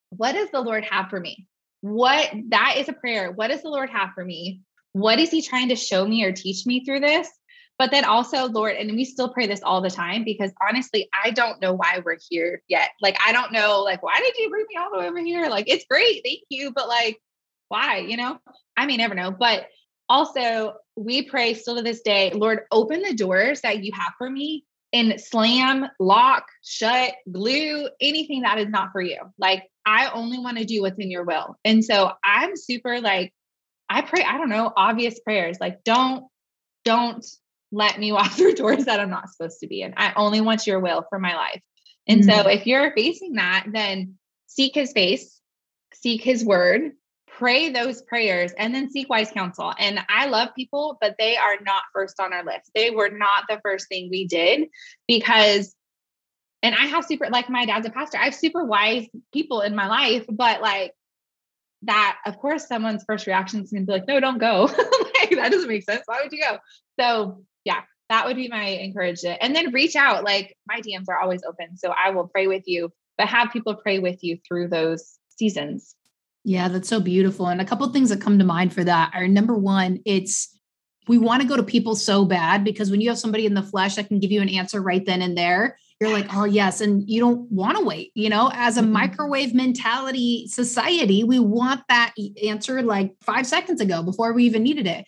what 0.09 0.31
does 0.33 0.49
the 0.51 0.61
Lord 0.61 0.85
have 0.85 1.09
for 1.09 1.19
me? 1.19 1.47
What 1.81 2.31
that 2.49 2.75
is 2.77 2.89
a 2.89 2.93
prayer. 2.93 3.31
What 3.31 3.49
does 3.49 3.61
the 3.61 3.69
Lord 3.69 3.89
have 3.89 4.11
for 4.15 4.23
me? 4.23 4.61
What 4.93 5.19
is 5.19 5.29
He 5.29 5.41
trying 5.41 5.69
to 5.69 5.75
show 5.75 6.07
me 6.07 6.23
or 6.23 6.31
teach 6.31 6.65
me 6.65 6.85
through 6.85 7.01
this? 7.01 7.29
But 7.79 7.91
then 7.91 8.05
also, 8.05 8.47
Lord, 8.47 8.75
and 8.75 8.91
we 8.91 9.05
still 9.05 9.29
pray 9.29 9.45
this 9.45 9.61
all 9.61 9.81
the 9.81 9.91
time 9.91 10.23
because 10.23 10.51
honestly, 10.67 11.09
I 11.23 11.29
don't 11.29 11.61
know 11.61 11.73
why 11.73 12.01
we're 12.03 12.17
here 12.29 12.63
yet. 12.67 12.89
Like, 13.01 13.17
I 13.23 13.31
don't 13.31 13.51
know, 13.51 13.81
like, 13.81 14.01
why 14.01 14.19
did 14.19 14.35
you 14.37 14.49
bring 14.49 14.65
me 14.67 14.75
all 14.79 14.89
the 14.91 14.97
way 14.97 15.07
over 15.07 15.19
here? 15.19 15.47
Like, 15.47 15.69
it's 15.69 15.85
great. 15.89 16.21
Thank 16.25 16.41
you. 16.49 16.71
But 16.73 16.87
like, 16.87 17.21
why? 17.67 17.99
You 17.99 18.17
know, 18.17 18.39
I 18.75 18.87
may 18.87 18.97
never 18.97 19.13
know. 19.13 19.29
But 19.29 19.67
also, 20.09 20.75
we 20.95 21.21
pray 21.23 21.53
still 21.53 21.75
to 21.75 21.83
this 21.83 22.01
day, 22.01 22.31
Lord, 22.33 22.61
open 22.71 23.03
the 23.03 23.13
doors 23.13 23.61
that 23.61 23.83
you 23.83 23.91
have 23.93 24.13
for 24.17 24.29
me 24.29 24.65
and 24.91 25.19
slam, 25.19 25.85
lock, 25.99 26.47
shut, 26.63 27.13
glue, 27.31 27.89
anything 28.01 28.41
that 28.41 28.57
is 28.57 28.69
not 28.69 28.91
for 28.91 29.01
you. 29.01 29.19
Like, 29.37 29.69
I 29.85 30.09
only 30.09 30.39
want 30.39 30.57
to 30.57 30.65
do 30.65 30.81
what's 30.81 30.97
in 30.97 31.11
your 31.11 31.25
will. 31.25 31.55
And 31.63 31.85
so 31.85 32.11
I'm 32.23 32.55
super 32.55 33.01
like, 33.01 33.33
I 33.89 34.01
pray, 34.01 34.23
I 34.23 34.37
don't 34.37 34.49
know, 34.49 34.71
obvious 34.75 35.19
prayers 35.19 35.57
like, 35.61 35.83
don't, 35.83 36.25
don't 36.83 37.25
let 37.71 37.99
me 37.99 38.11
walk 38.11 38.31
through 38.33 38.55
doors 38.55 38.85
that 38.85 38.99
I'm 38.99 39.09
not 39.09 39.29
supposed 39.29 39.59
to 39.61 39.67
be 39.67 39.81
in. 39.81 39.93
I 39.97 40.13
only 40.15 40.41
want 40.41 40.67
your 40.67 40.79
will 40.79 41.05
for 41.09 41.19
my 41.19 41.35
life. 41.35 41.61
And 42.07 42.21
mm-hmm. 42.21 42.29
so 42.29 42.49
if 42.49 42.65
you're 42.65 42.93
facing 42.93 43.33
that, 43.33 43.67
then 43.71 44.17
seek 44.47 44.75
his 44.75 44.93
face, 44.93 45.39
seek 45.93 46.23
his 46.23 46.43
word, 46.43 46.93
pray 47.27 47.69
those 47.69 48.01
prayers, 48.01 48.53
and 48.57 48.73
then 48.73 48.89
seek 48.89 49.09
wise 49.09 49.31
counsel. 49.31 49.73
And 49.77 49.99
I 50.09 50.27
love 50.27 50.49
people, 50.55 50.97
but 51.01 51.15
they 51.19 51.37
are 51.37 51.57
not 51.61 51.83
first 51.93 52.19
on 52.19 52.33
our 52.33 52.43
list. 52.43 52.71
They 52.73 52.89
were 52.89 53.09
not 53.09 53.43
the 53.49 53.59
first 53.63 53.87
thing 53.89 54.09
we 54.09 54.25
did 54.25 54.69
because 55.07 55.73
and 56.63 56.73
I 56.73 56.85
have 56.87 57.05
super 57.05 57.29
like 57.29 57.49
my 57.49 57.65
dad's 57.65 57.85
a 57.85 57.91
pastor. 57.91 58.17
I 58.17 58.25
have 58.25 58.35
super 58.35 58.65
wise 58.65 59.07
people 59.31 59.61
in 59.61 59.75
my 59.75 59.87
life, 59.87 60.25
but 60.27 60.61
like 60.61 60.91
that, 61.83 62.17
of 62.25 62.39
course, 62.39 62.67
someone's 62.67 63.03
first 63.05 63.27
reaction 63.27 63.61
is 63.61 63.71
gonna 63.71 63.85
be 63.85 63.93
like, 63.93 64.07
no, 64.07 64.19
don't 64.19 64.39
go. 64.39 64.63
like 65.19 65.29
that 65.31 65.51
doesn't 65.51 65.69
make 65.69 65.83
sense. 65.83 66.01
Why 66.05 66.21
would 66.23 66.31
you 66.31 66.41
go? 66.41 66.57
So 66.99 67.43
yeah, 67.67 67.81
that 68.07 68.25
would 68.25 68.37
be 68.37 68.47
my 68.47 68.77
encouragement. 68.77 69.39
And 69.41 69.53
then 69.53 69.73
reach 69.73 69.97
out. 69.97 70.23
Like 70.23 70.55
my 70.67 70.79
DMs 70.79 71.09
are 71.09 71.19
always 71.19 71.43
open. 71.43 71.77
So 71.77 71.93
I 71.93 72.11
will 72.11 72.27
pray 72.27 72.47
with 72.47 72.63
you, 72.65 72.93
but 73.17 73.27
have 73.27 73.51
people 73.51 73.75
pray 73.75 73.99
with 73.99 74.23
you 74.23 74.39
through 74.47 74.69
those 74.69 75.19
seasons. 75.37 75.93
Yeah, 76.45 76.69
that's 76.69 76.87
so 76.87 77.01
beautiful. 77.01 77.47
And 77.47 77.59
a 77.59 77.65
couple 77.65 77.91
things 77.91 78.09
that 78.09 78.21
come 78.21 78.39
to 78.39 78.45
mind 78.45 78.73
for 78.73 78.85
that 78.85 79.11
are 79.13 79.27
number 79.27 79.53
one, 79.53 79.99
it's 80.05 80.57
we 81.09 81.17
want 81.17 81.41
to 81.41 81.47
go 81.47 81.57
to 81.57 81.63
people 81.63 81.95
so 81.95 82.23
bad 82.23 82.63
because 82.63 82.89
when 82.89 83.01
you 83.01 83.09
have 83.09 83.19
somebody 83.19 83.45
in 83.45 83.53
the 83.53 83.61
flesh 83.61 83.95
that 83.95 84.07
can 84.07 84.19
give 84.19 84.31
you 84.31 84.41
an 84.41 84.49
answer 84.49 84.81
right 84.81 85.05
then 85.05 85.21
and 85.21 85.37
there, 85.37 85.77
you're 85.99 86.11
like, 86.11 86.27
oh, 86.33 86.45
yes. 86.45 86.79
And 86.79 87.09
you 87.09 87.19
don't 87.19 87.51
want 87.51 87.77
to 87.77 87.83
wait. 87.83 88.11
You 88.13 88.29
know, 88.29 88.49
as 88.53 88.77
a 88.77 88.81
mm-hmm. 88.81 88.93
microwave 88.93 89.53
mentality 89.53 90.47
society, 90.47 91.25
we 91.25 91.39
want 91.39 91.81
that 91.89 92.13
answer 92.45 92.81
like 92.81 93.15
five 93.21 93.45
seconds 93.45 93.81
ago 93.81 94.03
before 94.03 94.31
we 94.31 94.45
even 94.45 94.63
needed 94.63 94.87
it. 94.87 95.05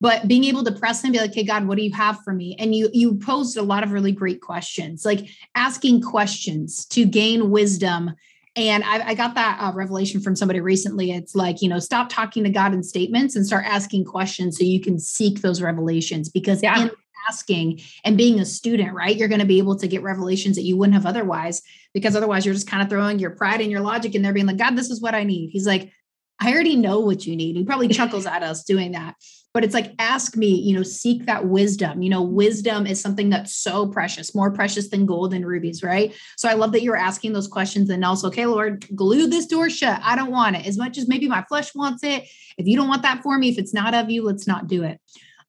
But 0.00 0.28
being 0.28 0.44
able 0.44 0.62
to 0.64 0.72
press 0.72 1.02
and 1.02 1.12
be 1.12 1.18
like, 1.18 1.34
hey, 1.34 1.42
God, 1.42 1.66
what 1.66 1.76
do 1.76 1.82
you 1.82 1.92
have 1.92 2.20
for 2.22 2.32
me? 2.32 2.54
And 2.58 2.74
you 2.74 2.88
you 2.92 3.16
posed 3.16 3.56
a 3.56 3.62
lot 3.62 3.82
of 3.82 3.90
really 3.90 4.12
great 4.12 4.40
questions, 4.40 5.04
like 5.04 5.28
asking 5.54 6.02
questions 6.02 6.84
to 6.86 7.04
gain 7.04 7.50
wisdom 7.50 8.14
and 8.58 8.82
I, 8.82 9.10
I, 9.10 9.14
got 9.14 9.36
that 9.36 9.58
uh, 9.60 9.72
revelation 9.72 10.20
from 10.20 10.34
somebody 10.34 10.58
recently. 10.58 11.12
It's 11.12 11.36
like, 11.36 11.62
you 11.62 11.68
know, 11.68 11.78
stop 11.78 12.08
talking 12.08 12.42
to 12.42 12.50
God 12.50 12.74
in 12.74 12.82
statements 12.82 13.36
and 13.36 13.46
start 13.46 13.64
asking 13.64 14.04
questions 14.04 14.58
so 14.58 14.64
you 14.64 14.80
can 14.80 14.98
seek 14.98 15.42
those 15.42 15.62
revelations. 15.62 16.28
Because 16.28 16.60
yeah. 16.60 16.82
in 16.82 16.90
asking 17.28 17.80
and 18.04 18.16
being 18.16 18.40
a 18.40 18.44
student, 18.44 18.94
right, 18.94 19.16
you're 19.16 19.28
going 19.28 19.40
to 19.40 19.46
be 19.46 19.58
able 19.58 19.76
to 19.76 19.86
get 19.86 20.02
revelations 20.02 20.56
that 20.56 20.62
you 20.62 20.76
wouldn't 20.76 20.94
have 20.94 21.06
otherwise. 21.06 21.62
Because 21.94 22.16
otherwise, 22.16 22.44
you're 22.44 22.54
just 22.54 22.68
kind 22.68 22.82
of 22.82 22.88
throwing 22.88 23.20
your 23.20 23.30
pride 23.30 23.60
and 23.60 23.70
your 23.70 23.80
logic 23.80 24.16
in 24.16 24.22
there, 24.22 24.32
being 24.32 24.46
like, 24.46 24.56
God, 24.56 24.74
this 24.74 24.90
is 24.90 25.00
what 25.00 25.14
I 25.14 25.22
need. 25.22 25.50
He's 25.50 25.66
like, 25.66 25.92
I 26.40 26.52
already 26.52 26.74
know 26.74 26.98
what 26.98 27.26
you 27.26 27.36
need. 27.36 27.54
He 27.54 27.64
probably 27.64 27.88
chuckles 27.88 28.26
at 28.26 28.42
us 28.42 28.64
doing 28.64 28.92
that 28.92 29.14
but 29.54 29.64
it's 29.64 29.74
like 29.74 29.92
ask 29.98 30.36
me 30.36 30.48
you 30.48 30.74
know 30.74 30.82
seek 30.82 31.26
that 31.26 31.46
wisdom. 31.46 32.02
You 32.02 32.10
know 32.10 32.22
wisdom 32.22 32.86
is 32.86 33.00
something 33.00 33.30
that's 33.30 33.54
so 33.54 33.86
precious 33.88 34.34
more 34.34 34.50
precious 34.50 34.88
than 34.88 35.06
gold 35.06 35.34
and 35.34 35.46
rubies 35.46 35.82
right? 35.82 36.14
So 36.36 36.48
i 36.48 36.54
love 36.54 36.72
that 36.72 36.82
you're 36.82 36.96
asking 36.96 37.32
those 37.32 37.48
questions 37.48 37.90
and 37.90 38.04
also 38.04 38.28
okay 38.28 38.46
lord 38.46 38.86
glue 38.94 39.26
this 39.26 39.46
door 39.46 39.70
shut. 39.70 40.00
I 40.02 40.16
don't 40.16 40.30
want 40.30 40.56
it. 40.56 40.66
As 40.66 40.78
much 40.78 40.98
as 40.98 41.08
maybe 41.08 41.28
my 41.28 41.44
flesh 41.48 41.74
wants 41.74 42.02
it 42.02 42.24
if 42.56 42.66
you 42.66 42.76
don't 42.76 42.88
want 42.88 43.02
that 43.02 43.22
for 43.22 43.38
me 43.38 43.48
if 43.48 43.58
it's 43.58 43.74
not 43.74 43.94
of 43.94 44.10
you 44.10 44.24
let's 44.24 44.46
not 44.46 44.66
do 44.66 44.84
it. 44.84 45.00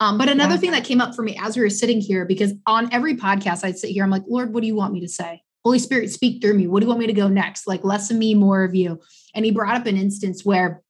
Um, 0.02 0.18
but 0.18 0.30
another 0.30 0.54
yeah. 0.54 0.60
thing 0.62 0.72
that 0.72 0.86
came 0.86 1.02
up 1.02 1.14
for 1.14 1.24
me 1.24 1.38
as 1.44 1.58
we 1.58 1.62
were 1.62 1.70
sitting 1.70 2.00
here 2.00 2.26
because 2.26 2.54
on 2.66 2.92
every 2.94 3.16
podcast 3.16 3.64
i'd 3.64 3.78
sit 3.78 3.90
here 3.92 4.04
i'm 4.04 4.10
like 4.10 4.24
lord 4.28 4.54
what 4.54 4.62
do 4.62 4.68
you 4.68 4.76
want 4.76 4.94
me 4.94 5.02
to 5.02 5.10
say? 5.10 5.44
Holy 5.66 5.80
spirit 5.80 6.10
speak 6.10 6.42
through 6.42 6.54
me. 6.54 6.68
What 6.68 6.80
do 6.80 6.86
you 6.86 6.88
want 6.88 7.02
me 7.02 7.08
to 7.08 7.14
go 7.14 7.28
next? 7.28 7.68
Like 7.68 7.84
less 7.84 8.10
of 8.10 8.18
me 8.18 8.34
more 8.34 8.64
of 8.64 8.74
you. 8.74 9.00
And 9.36 9.44
he 9.44 9.52
brought 9.52 9.76
up 9.76 9.86
an 9.86 9.98
instance 9.98 10.46
where 10.46 10.82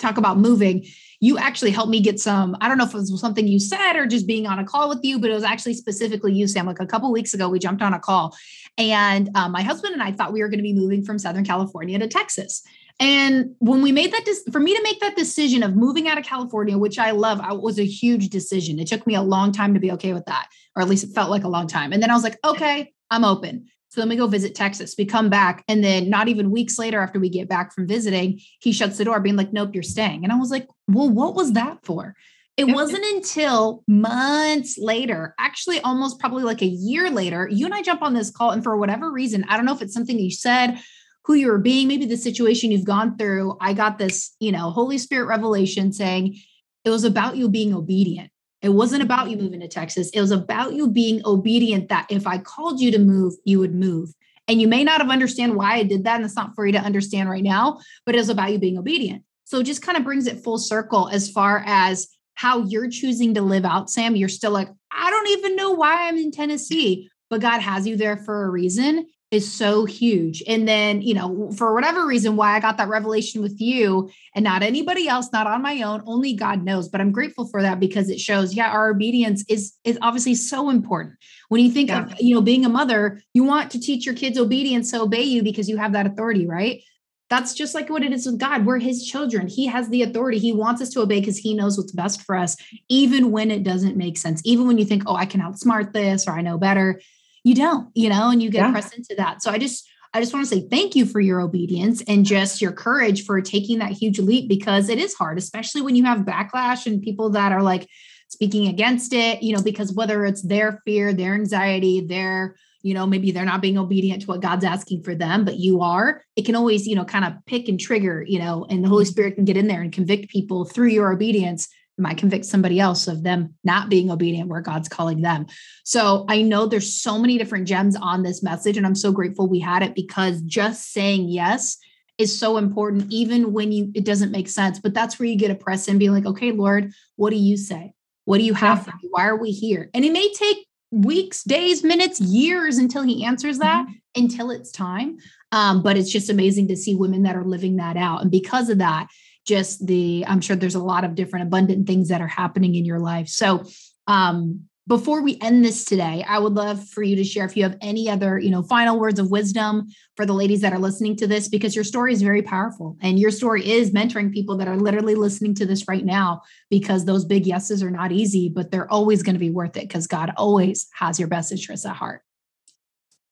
talk 0.00 0.16
about 0.16 0.38
moving 0.38 0.84
you 1.22 1.36
actually 1.36 1.70
helped 1.70 1.90
me 1.90 2.00
get 2.00 2.18
some 2.18 2.56
i 2.60 2.68
don't 2.68 2.78
know 2.78 2.84
if 2.84 2.94
it 2.94 2.96
was 2.96 3.20
something 3.20 3.46
you 3.46 3.60
said 3.60 3.94
or 3.94 4.06
just 4.06 4.26
being 4.26 4.46
on 4.46 4.58
a 4.58 4.64
call 4.64 4.88
with 4.88 5.00
you 5.02 5.18
but 5.18 5.30
it 5.30 5.34
was 5.34 5.44
actually 5.44 5.74
specifically 5.74 6.32
you 6.32 6.46
sam 6.46 6.66
like 6.66 6.80
a 6.80 6.86
couple 6.86 7.12
weeks 7.12 7.34
ago 7.34 7.48
we 7.48 7.58
jumped 7.58 7.82
on 7.82 7.94
a 7.94 8.00
call 8.00 8.36
and 8.78 9.30
um, 9.34 9.52
my 9.52 9.62
husband 9.62 9.92
and 9.92 10.02
i 10.02 10.10
thought 10.10 10.32
we 10.32 10.40
were 10.40 10.48
going 10.48 10.58
to 10.58 10.62
be 10.62 10.74
moving 10.74 11.04
from 11.04 11.18
southern 11.18 11.44
california 11.44 11.98
to 11.98 12.08
texas 12.08 12.62
and 13.00 13.54
when 13.60 13.80
we 13.80 13.92
made 13.92 14.12
that, 14.12 14.26
for 14.52 14.60
me 14.60 14.76
to 14.76 14.82
make 14.82 15.00
that 15.00 15.16
decision 15.16 15.62
of 15.62 15.74
moving 15.74 16.06
out 16.06 16.18
of 16.18 16.24
California, 16.24 16.76
which 16.76 16.98
I 16.98 17.12
love, 17.12 17.40
I, 17.40 17.54
was 17.54 17.78
a 17.78 17.86
huge 17.86 18.28
decision. 18.28 18.78
It 18.78 18.88
took 18.88 19.06
me 19.06 19.14
a 19.14 19.22
long 19.22 19.52
time 19.52 19.72
to 19.72 19.80
be 19.80 19.90
okay 19.92 20.12
with 20.12 20.26
that, 20.26 20.48
or 20.76 20.82
at 20.82 20.88
least 20.88 21.04
it 21.04 21.14
felt 21.14 21.30
like 21.30 21.44
a 21.44 21.48
long 21.48 21.66
time. 21.66 21.94
And 21.94 22.02
then 22.02 22.10
I 22.10 22.14
was 22.14 22.22
like, 22.22 22.36
okay, 22.44 22.92
I'm 23.10 23.24
open. 23.24 23.68
So 23.90 24.00
then 24.00 24.08
we 24.08 24.16
go 24.16 24.28
visit 24.28 24.54
Texas. 24.54 24.94
We 24.96 25.04
come 25.04 25.28
back, 25.28 25.64
and 25.68 25.84
then 25.84 26.08
not 26.08 26.28
even 26.28 26.50
weeks 26.50 26.78
later, 26.78 27.00
after 27.00 27.18
we 27.20 27.28
get 27.28 27.48
back 27.48 27.74
from 27.74 27.86
visiting, 27.86 28.40
he 28.60 28.72
shuts 28.72 28.96
the 28.98 29.04
door, 29.04 29.20
being 29.20 29.36
like, 29.36 29.52
"Nope, 29.52 29.74
you're 29.74 29.82
staying." 29.82 30.22
And 30.22 30.32
I 30.32 30.36
was 30.36 30.50
like, 30.50 30.68
"Well, 30.88 31.10
what 31.10 31.34
was 31.34 31.52
that 31.52 31.84
for?" 31.84 32.14
It 32.56 32.64
wasn't 32.74 33.04
until 33.04 33.82
months 33.88 34.76
later, 34.78 35.34
actually 35.38 35.80
almost 35.80 36.18
probably 36.20 36.42
like 36.42 36.62
a 36.62 36.66
year 36.66 37.10
later, 37.10 37.48
you 37.50 37.64
and 37.64 37.74
I 37.74 37.80
jump 37.82 38.02
on 38.02 38.14
this 38.14 38.30
call, 38.30 38.50
and 38.50 38.62
for 38.62 38.76
whatever 38.76 39.10
reason, 39.10 39.44
I 39.48 39.56
don't 39.56 39.64
know 39.64 39.74
if 39.74 39.82
it's 39.82 39.94
something 39.94 40.18
you 40.18 40.30
said, 40.30 40.78
who 41.24 41.34
you 41.34 41.48
were 41.48 41.58
being, 41.58 41.88
maybe 41.88 42.06
the 42.06 42.16
situation 42.16 42.70
you've 42.70 42.84
gone 42.84 43.16
through. 43.16 43.56
I 43.60 43.72
got 43.72 43.98
this, 43.98 44.34
you 44.40 44.52
know, 44.52 44.70
Holy 44.70 44.98
Spirit 44.98 45.26
revelation 45.26 45.92
saying 45.92 46.36
it 46.84 46.90
was 46.90 47.04
about 47.04 47.36
you 47.36 47.48
being 47.48 47.74
obedient. 47.74 48.30
It 48.62 48.70
wasn't 48.70 49.02
about 49.02 49.30
you 49.30 49.36
moving 49.36 49.60
to 49.60 49.68
Texas. 49.68 50.10
It 50.10 50.20
was 50.20 50.30
about 50.30 50.74
you 50.74 50.88
being 50.88 51.22
obedient 51.24 51.88
that 51.88 52.06
if 52.10 52.26
I 52.26 52.38
called 52.38 52.80
you 52.80 52.90
to 52.90 52.98
move, 52.98 53.34
you 53.44 53.58
would 53.58 53.74
move. 53.74 54.12
And 54.48 54.60
you 54.60 54.68
may 54.68 54.84
not 54.84 55.00
have 55.00 55.10
understand 55.10 55.54
why 55.54 55.76
I 55.76 55.82
did 55.82 56.04
that. 56.04 56.16
And 56.16 56.24
it's 56.24 56.36
not 56.36 56.54
for 56.54 56.66
you 56.66 56.72
to 56.72 56.80
understand 56.80 57.30
right 57.30 57.42
now, 57.42 57.80
but 58.04 58.14
it 58.14 58.18
was 58.18 58.28
about 58.28 58.52
you 58.52 58.58
being 58.58 58.78
obedient. 58.78 59.22
So 59.44 59.60
it 59.60 59.64
just 59.64 59.82
kind 59.82 59.96
of 59.96 60.04
brings 60.04 60.26
it 60.26 60.44
full 60.44 60.58
circle 60.58 61.08
as 61.08 61.30
far 61.30 61.62
as 61.66 62.08
how 62.34 62.64
you're 62.64 62.90
choosing 62.90 63.34
to 63.34 63.42
live 63.42 63.64
out, 63.64 63.90
Sam. 63.90 64.16
You're 64.16 64.28
still 64.28 64.50
like, 64.50 64.68
I 64.90 65.10
don't 65.10 65.28
even 65.28 65.56
know 65.56 65.72
why 65.72 66.08
I'm 66.08 66.16
in 66.16 66.30
Tennessee, 66.30 67.10
but 67.28 67.40
God 67.40 67.60
has 67.60 67.86
you 67.86 67.96
there 67.96 68.16
for 68.16 68.44
a 68.44 68.50
reason 68.50 69.06
is 69.30 69.50
so 69.52 69.84
huge. 69.84 70.42
And 70.48 70.66
then, 70.66 71.02
you 71.02 71.14
know, 71.14 71.52
for 71.52 71.72
whatever 71.72 72.04
reason, 72.04 72.34
why 72.34 72.56
I 72.56 72.60
got 72.60 72.78
that 72.78 72.88
revelation 72.88 73.42
with 73.42 73.60
you 73.60 74.10
and 74.34 74.42
not 74.42 74.64
anybody 74.64 75.06
else, 75.06 75.28
not 75.32 75.46
on 75.46 75.62
my 75.62 75.82
own, 75.82 76.02
only 76.06 76.34
God 76.34 76.64
knows. 76.64 76.88
But 76.88 77.00
I'm 77.00 77.12
grateful 77.12 77.46
for 77.46 77.62
that 77.62 77.78
because 77.78 78.10
it 78.10 78.18
shows, 78.18 78.54
yeah, 78.54 78.70
our 78.70 78.90
obedience 78.90 79.44
is 79.48 79.74
is 79.84 79.98
obviously 80.02 80.34
so 80.34 80.68
important. 80.68 81.14
When 81.48 81.64
you 81.64 81.70
think 81.70 81.90
yeah. 81.90 82.06
of, 82.06 82.20
you 82.20 82.34
know, 82.34 82.42
being 82.42 82.64
a 82.64 82.68
mother, 82.68 83.22
you 83.32 83.44
want 83.44 83.70
to 83.70 83.80
teach 83.80 84.04
your 84.04 84.16
kids 84.16 84.36
obedience 84.36 84.90
to 84.90 85.02
obey 85.02 85.22
you 85.22 85.42
because 85.42 85.68
you 85.68 85.76
have 85.76 85.92
that 85.92 86.06
authority, 86.06 86.46
right? 86.46 86.82
That's 87.28 87.54
just 87.54 87.76
like 87.76 87.88
what 87.88 88.02
it 88.02 88.12
is 88.12 88.26
with 88.26 88.40
God. 88.40 88.66
We're 88.66 88.80
his 88.80 89.06
children. 89.06 89.46
He 89.46 89.66
has 89.66 89.88
the 89.88 90.02
authority. 90.02 90.38
He 90.40 90.52
wants 90.52 90.82
us 90.82 90.88
to 90.90 91.02
obey 91.02 91.20
because 91.20 91.38
he 91.38 91.54
knows 91.54 91.78
what's 91.78 91.92
best 91.92 92.22
for 92.22 92.34
us, 92.34 92.56
even 92.88 93.30
when 93.30 93.52
it 93.52 93.62
doesn't 93.62 93.96
make 93.96 94.18
sense. 94.18 94.42
Even 94.44 94.66
when 94.66 94.78
you 94.78 94.84
think, 94.84 95.04
oh, 95.06 95.14
I 95.14 95.26
can 95.26 95.40
outsmart 95.40 95.92
this 95.92 96.26
or 96.26 96.32
I 96.32 96.40
know 96.40 96.58
better 96.58 97.00
you 97.44 97.54
don't, 97.54 97.88
you 97.94 98.08
know, 98.08 98.30
and 98.30 98.42
you 98.42 98.50
get 98.50 98.66
yeah. 98.66 98.72
pressed 98.72 98.96
into 98.96 99.14
that. 99.16 99.42
So 99.42 99.50
I 99.50 99.58
just, 99.58 99.88
I 100.12 100.20
just 100.20 100.32
want 100.32 100.46
to 100.46 100.54
say 100.54 100.66
thank 100.68 100.96
you 100.96 101.06
for 101.06 101.20
your 101.20 101.40
obedience 101.40 102.02
and 102.08 102.26
just 102.26 102.60
your 102.60 102.72
courage 102.72 103.24
for 103.24 103.40
taking 103.40 103.78
that 103.78 103.92
huge 103.92 104.18
leap 104.18 104.48
because 104.48 104.88
it 104.88 104.98
is 104.98 105.14
hard, 105.14 105.38
especially 105.38 105.82
when 105.82 105.94
you 105.94 106.04
have 106.04 106.20
backlash 106.20 106.86
and 106.86 107.00
people 107.00 107.30
that 107.30 107.52
are 107.52 107.62
like 107.62 107.88
speaking 108.28 108.68
against 108.68 109.12
it, 109.12 109.42
you 109.42 109.54
know, 109.54 109.62
because 109.62 109.92
whether 109.92 110.24
it's 110.24 110.42
their 110.42 110.80
fear, 110.84 111.12
their 111.12 111.34
anxiety, 111.34 112.00
their, 112.00 112.56
you 112.82 112.94
know, 112.94 113.06
maybe 113.06 113.30
they're 113.30 113.44
not 113.44 113.60
being 113.60 113.78
obedient 113.78 114.22
to 114.22 114.28
what 114.28 114.40
God's 114.40 114.64
asking 114.64 115.02
for 115.02 115.14
them, 115.14 115.44
but 115.44 115.58
you 115.58 115.80
are, 115.80 116.22
it 116.34 116.44
can 116.44 116.56
always, 116.56 116.86
you 116.86 116.96
know, 116.96 117.04
kind 117.04 117.24
of 117.24 117.34
pick 117.46 117.68
and 117.68 117.78
trigger, 117.78 118.24
you 118.26 118.38
know, 118.38 118.66
and 118.68 118.82
the 118.82 118.88
Holy 118.88 119.04
mm-hmm. 119.04 119.10
Spirit 119.10 119.34
can 119.34 119.44
get 119.44 119.56
in 119.56 119.66
there 119.66 119.82
and 119.82 119.92
convict 119.92 120.30
people 120.30 120.64
through 120.64 120.88
your 120.88 121.12
obedience 121.12 121.68
might 122.00 122.18
convict 122.18 122.44
somebody 122.44 122.80
else 122.80 123.06
of 123.06 123.22
them 123.22 123.54
not 123.62 123.88
being 123.88 124.10
obedient 124.10 124.48
where 124.48 124.60
God's 124.60 124.88
calling 124.88 125.20
them. 125.20 125.46
So 125.84 126.24
I 126.28 126.42
know 126.42 126.66
there's 126.66 126.94
so 126.94 127.18
many 127.18 127.38
different 127.38 127.68
gems 127.68 127.96
on 127.96 128.22
this 128.22 128.42
message, 128.42 128.76
and 128.76 128.86
I'm 128.86 128.94
so 128.94 129.12
grateful 129.12 129.48
we 129.48 129.60
had 129.60 129.82
it 129.82 129.94
because 129.94 130.40
just 130.42 130.92
saying 130.92 131.28
yes 131.28 131.76
is 132.18 132.38
so 132.38 132.56
important, 132.56 133.06
even 133.10 133.52
when 133.52 133.72
you 133.72 133.90
it 133.94 134.04
doesn't 134.04 134.32
make 134.32 134.48
sense. 134.48 134.78
But 134.78 134.94
that's 134.94 135.18
where 135.18 135.28
you 135.28 135.36
get 135.36 135.50
a 135.50 135.54
press 135.54 135.88
and 135.88 135.98
be 135.98 136.10
like, 136.10 136.26
okay, 136.26 136.52
Lord, 136.52 136.92
what 137.16 137.30
do 137.30 137.36
you 137.36 137.56
say? 137.56 137.92
What 138.24 138.38
do 138.38 138.44
you 138.44 138.54
have 138.54 138.84
for 138.84 138.90
me? 138.90 139.08
Why 139.10 139.26
are 139.26 139.36
we 139.36 139.50
here? 139.50 139.90
And 139.94 140.04
it 140.04 140.12
may 140.12 140.32
take 140.32 140.66
weeks, 140.90 141.42
days, 141.44 141.82
minutes, 141.82 142.20
years 142.20 142.78
until 142.78 143.02
he 143.02 143.24
answers 143.24 143.58
that, 143.58 143.86
mm-hmm. 143.86 144.22
until 144.22 144.50
it's 144.50 144.70
time. 144.70 145.18
Um, 145.52 145.82
but 145.82 145.96
it's 145.96 146.12
just 146.12 146.30
amazing 146.30 146.68
to 146.68 146.76
see 146.76 146.94
women 146.94 147.22
that 147.24 147.36
are 147.36 147.44
living 147.44 147.76
that 147.76 147.96
out. 147.96 148.22
And 148.22 148.30
because 148.30 148.68
of 148.68 148.78
that, 148.78 149.08
just 149.46 149.86
the 149.86 150.24
i'm 150.26 150.40
sure 150.40 150.56
there's 150.56 150.74
a 150.74 150.82
lot 150.82 151.04
of 151.04 151.14
different 151.14 151.46
abundant 151.46 151.86
things 151.86 152.08
that 152.08 152.20
are 152.20 152.28
happening 152.28 152.74
in 152.74 152.84
your 152.84 153.00
life. 153.00 153.28
So 153.28 153.64
um 154.06 154.62
before 154.86 155.22
we 155.22 155.38
end 155.40 155.64
this 155.64 155.84
today 155.84 156.24
i 156.26 156.38
would 156.38 156.54
love 156.54 156.82
for 156.88 157.02
you 157.02 157.14
to 157.14 157.22
share 157.22 157.44
if 157.44 157.56
you 157.56 157.62
have 157.62 157.76
any 157.80 158.08
other 158.10 158.38
you 158.38 158.50
know 158.50 158.62
final 158.62 158.98
words 158.98 159.20
of 159.20 159.30
wisdom 159.30 159.86
for 160.16 160.26
the 160.26 160.32
ladies 160.32 160.62
that 160.62 160.72
are 160.72 160.78
listening 160.78 161.14
to 161.14 161.28
this 161.28 161.48
because 161.48 161.76
your 161.76 161.84
story 161.84 162.12
is 162.12 162.22
very 162.22 162.42
powerful 162.42 162.96
and 163.00 163.18
your 163.18 163.30
story 163.30 163.70
is 163.70 163.92
mentoring 163.92 164.32
people 164.32 164.56
that 164.56 164.66
are 164.66 164.76
literally 164.76 165.14
listening 165.14 165.54
to 165.54 165.64
this 165.64 165.86
right 165.86 166.04
now 166.04 166.40
because 166.70 167.04
those 167.04 167.24
big 167.24 167.46
yeses 167.46 167.82
are 167.82 167.90
not 167.90 168.10
easy 168.10 168.48
but 168.48 168.70
they're 168.70 168.90
always 168.90 169.22
going 169.22 169.34
to 169.36 169.40
be 169.40 169.50
worth 169.50 169.76
it 169.76 169.86
because 169.86 170.06
god 170.06 170.32
always 170.36 170.88
has 170.92 171.18
your 171.20 171.28
best 171.28 171.52
interests 171.52 171.86
at 171.86 171.94
heart. 171.94 172.22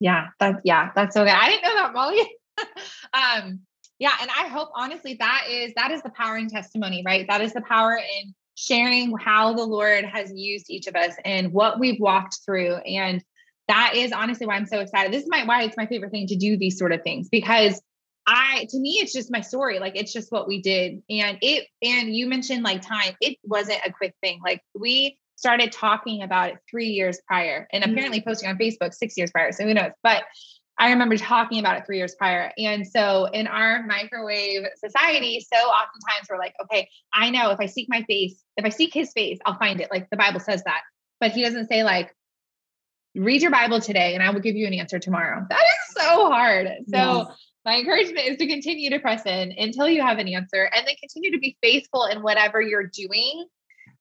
Yeah 0.01 0.29
that's 0.38 0.61
yeah 0.64 0.90
that's 0.94 1.16
good. 1.16 1.27
I 1.27 1.51
didn't 1.51 1.64
know 1.64 1.75
that 1.75 1.94
molly. 1.94 2.37
Um 3.12 3.61
yeah 3.99 4.13
and 4.21 4.31
i 4.39 4.49
hope 4.49 4.69
honestly 4.75 5.17
that 5.19 5.45
is 5.51 5.73
that 5.75 5.91
is 5.91 6.03
the 6.03 6.11
power 6.11 6.37
in 6.37 6.49
testimony 6.49 7.03
right 7.05 7.27
that 7.29 7.41
is 7.41 7.53
the 7.53 7.63
power 7.63 7.97
in 7.97 8.35
sharing 8.55 9.17
how 9.17 9.53
the 9.53 9.65
lord 9.65 10.05
has 10.05 10.33
used 10.35 10.67
each 10.69 10.87
of 10.87 10.97
us 10.97 11.15
and 11.25 11.53
what 11.53 11.79
we've 11.79 12.01
walked 12.01 12.39
through 12.45 12.75
and 12.77 13.23
that 13.69 13.93
is 13.95 14.13
honestly 14.13 14.47
why 14.47 14.57
I'm 14.57 14.67
so 14.67 14.81
excited. 14.81 15.13
This 15.13 15.23
is 15.23 15.29
my 15.29 15.45
why 15.45 15.63
it's 15.63 15.77
my 15.77 15.87
favorite 15.87 16.11
thing 16.11 16.27
to 16.29 16.37
do 16.37 16.57
these 16.57 16.79
sort 16.79 16.93
of 16.93 17.03
things 17.03 17.29
because 17.29 17.81
I 18.27 18.67
to 18.71 18.79
me 18.79 18.99
it's 19.01 19.13
just 19.13 19.31
my 19.31 19.43
story. 19.43 19.79
Like 19.79 19.95
it's 19.95 20.13
just 20.13 20.33
what 20.33 20.49
we 20.49 20.61
did. 20.61 21.03
And 21.09 21.39
it 21.43 21.67
and 21.83 22.15
you 22.15 22.27
mentioned 22.27 22.63
like 22.63 22.83
time. 22.83 23.15
It 23.21 23.39
wasn't 23.45 23.81
a 23.87 23.93
quick 23.93 24.15
thing. 24.23 24.41
Like 24.43 24.63
we 24.75 25.19
started 25.37 25.71
talking 25.71 26.23
about 26.23 26.51
it 26.51 26.57
three 26.69 26.89
years 26.89 27.21
prior 27.27 27.69
and 27.73 27.85
mm-hmm. 27.85 27.93
apparently 27.93 28.23
posting 28.23 28.49
on 28.49 28.59
Facebook 28.59 28.93
six 28.93 29.17
years 29.17 29.31
prior. 29.31 29.53
So 29.53 29.65
who 29.65 29.75
knows? 29.75 29.93
But 30.03 30.25
I 30.79 30.91
remember 30.91 31.17
talking 31.17 31.59
about 31.59 31.77
it 31.77 31.87
three 31.87 31.99
years 31.99 32.14
prior. 32.14 32.53
And 32.57 32.87
so 32.87 33.27
in 33.27 33.47
our 33.49 33.85
microwave 33.85 34.64
society, 34.77 35.45
so 35.53 35.59
oftentimes 35.59 36.29
we're 36.31 36.38
like, 36.38 36.55
okay, 36.62 36.88
I 37.12 37.31
know 37.31 37.51
if 37.51 37.59
I 37.59 37.67
seek 37.67 37.88
my 37.88 38.03
face, 38.05 38.43
if 38.57 38.64
I 38.64 38.69
seek 38.69 38.95
his 38.95 39.12
face, 39.12 39.38
I'll 39.45 39.59
find 39.59 39.81
it. 39.81 39.88
Like 39.91 40.09
the 40.11 40.17
Bible 40.17 40.41
says 40.41 40.62
that. 40.64 40.83
But 41.21 41.33
he 41.33 41.43
doesn't 41.43 41.69
say 41.69 41.83
like, 41.83 42.14
read 43.17 43.43
your 43.43 43.51
Bible 43.51 43.81
today 43.81 44.14
and 44.14 44.23
I 44.23 44.31
will 44.31 44.41
give 44.41 44.55
you 44.55 44.67
an 44.67 44.75
answer 44.75 45.01
tomorrow. 45.01 45.45
That 45.49 45.61
is 45.62 46.03
so 46.03 46.31
hard. 46.31 46.69
So 46.87 47.27
yes. 47.29 47.37
my 47.64 47.79
encouragement 47.79 48.27
is 48.29 48.37
to 48.37 48.47
continue 48.47 48.91
to 48.91 49.01
press 49.01 49.27
in 49.27 49.53
until 49.59 49.88
you 49.88 50.03
have 50.03 50.19
an 50.19 50.29
answer 50.29 50.71
and 50.73 50.87
then 50.87 50.95
continue 51.01 51.33
to 51.33 51.38
be 51.38 51.57
faithful 51.61 52.05
in 52.05 52.23
whatever 52.23 52.61
you're 52.61 52.87
doing 52.87 53.47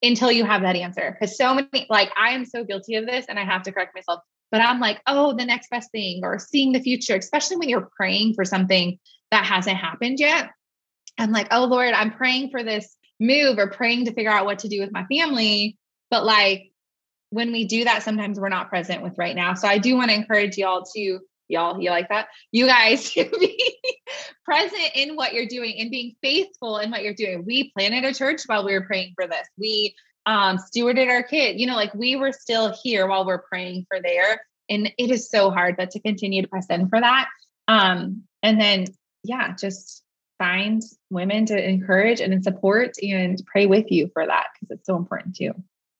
until 0.03 0.31
you 0.31 0.45
have 0.45 0.61
that 0.61 0.75
answer. 0.75 1.17
Because 1.19 1.35
so 1.37 1.55
many, 1.55 1.87
like 1.89 2.11
I 2.15 2.33
am 2.33 2.45
so 2.45 2.63
guilty 2.63 2.95
of 2.95 3.07
this 3.07 3.25
and 3.27 3.39
I 3.39 3.45
have 3.45 3.63
to 3.63 3.71
correct 3.71 3.95
myself. 3.95 4.21
But 4.51 4.61
I'm 4.61 4.79
like, 4.79 5.01
oh, 5.07 5.35
the 5.35 5.45
next 5.45 5.69
best 5.69 5.91
thing 5.91 6.21
or 6.23 6.39
seeing 6.39 6.71
the 6.71 6.81
future, 6.81 7.15
especially 7.15 7.57
when 7.57 7.69
you're 7.69 7.89
praying 7.95 8.33
for 8.33 8.45
something 8.45 8.97
that 9.31 9.45
hasn't 9.45 9.77
happened 9.77 10.19
yet. 10.19 10.49
I'm 11.17 11.31
like, 11.31 11.47
oh 11.51 11.65
Lord, 11.65 11.93
I'm 11.93 12.11
praying 12.11 12.51
for 12.51 12.63
this 12.63 12.95
move 13.19 13.57
or 13.57 13.69
praying 13.69 14.05
to 14.05 14.13
figure 14.13 14.31
out 14.31 14.45
what 14.45 14.59
to 14.59 14.69
do 14.69 14.79
with 14.79 14.91
my 14.91 15.05
family. 15.05 15.77
But 16.09 16.25
like 16.25 16.71
when 17.29 17.51
we 17.51 17.65
do 17.65 17.83
that, 17.83 18.03
sometimes 18.03 18.39
we're 18.39 18.49
not 18.49 18.69
present 18.69 19.01
with 19.01 19.17
right 19.17 19.35
now. 19.35 19.53
So 19.55 19.67
I 19.67 19.79
do 19.79 19.95
want 19.95 20.09
to 20.09 20.15
encourage 20.15 20.57
y'all 20.57 20.85
to 20.95 21.19
y'all 21.49 21.81
you 21.81 21.89
like 21.89 22.09
that 22.09 22.27
you 22.51 22.65
guys 22.65 23.11
to 23.13 23.23
be 23.39 23.77
present 24.43 24.91
in 24.95 25.15
what 25.15 25.33
you're 25.33 25.45
doing 25.45 25.75
and 25.79 25.91
being 25.91 26.15
faithful 26.21 26.77
in 26.77 26.91
what 26.91 27.03
you're 27.03 27.13
doing 27.13 27.43
we 27.45 27.71
planted 27.71 28.03
a 28.03 28.13
church 28.13 28.41
while 28.47 28.65
we 28.65 28.73
were 28.73 28.85
praying 28.85 29.13
for 29.15 29.27
this 29.27 29.47
we 29.57 29.95
um, 30.27 30.57
stewarded 30.57 31.09
our 31.09 31.23
kid 31.23 31.59
you 31.59 31.65
know 31.65 31.75
like 31.75 31.93
we 31.95 32.15
were 32.15 32.31
still 32.31 32.75
here 32.83 33.07
while 33.07 33.25
we're 33.25 33.41
praying 33.41 33.85
for 33.89 33.99
there 34.01 34.41
and 34.69 34.91
it 34.97 35.09
is 35.09 35.29
so 35.29 35.49
hard 35.49 35.75
but 35.77 35.89
to 35.89 35.99
continue 35.99 36.41
to 36.41 36.47
press 36.47 36.67
in 36.69 36.87
for 36.89 36.99
that 36.99 37.27
um, 37.67 38.21
and 38.43 38.61
then 38.61 38.85
yeah 39.23 39.55
just 39.55 40.03
find 40.37 40.83
women 41.09 41.45
to 41.47 41.57
encourage 41.57 42.19
and 42.19 42.43
support 42.43 42.93
and 43.01 43.41
pray 43.47 43.65
with 43.65 43.89
you 43.89 44.09
for 44.13 44.27
that 44.27 44.47
because 44.53 44.77
it's 44.77 44.85
so 44.85 44.95
important 44.95 45.35
too 45.35 45.53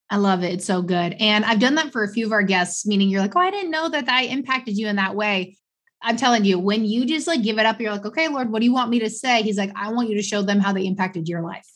I 0.10 0.16
love 0.16 0.42
it. 0.42 0.54
It's 0.54 0.66
so 0.66 0.82
good. 0.82 1.18
And 1.20 1.44
I've 1.44 1.60
done 1.60 1.76
that 1.76 1.92
for 1.92 2.02
a 2.02 2.08
few 2.08 2.26
of 2.26 2.32
our 2.32 2.42
guests, 2.42 2.86
meaning 2.86 3.10
you're 3.10 3.20
like, 3.20 3.36
oh, 3.36 3.42
I 3.42 3.52
didn't 3.52 3.72
know 3.72 3.90
that 3.90 4.08
I 4.08 4.24
impacted 4.24 4.78
you 4.78 4.88
in 4.88 4.96
that 4.96 5.16
way. 5.16 5.58
I'm 6.02 6.16
telling 6.16 6.46
you, 6.46 6.60
when 6.60 6.86
you 6.86 7.06
just 7.06 7.28
like 7.28 7.44
give 7.44 7.58
it 7.58 7.66
up, 7.66 7.82
you're 7.82 7.92
like, 7.92 8.06
okay, 8.06 8.30
Lord, 8.30 8.50
what 8.50 8.60
do 8.60 8.66
you 8.66 8.74
want 8.74 8.90
me 8.90 9.00
to 9.00 9.10
say? 9.10 9.42
He's 9.42 9.58
like, 9.58 9.72
I 9.76 9.92
want 9.92 10.10
you 10.10 10.16
to 10.16 10.22
show 10.22 10.42
them 10.42 10.60
how 10.60 10.72
they 10.72 10.86
impacted 10.86 11.28
your 11.28 11.42
life. 11.42 11.68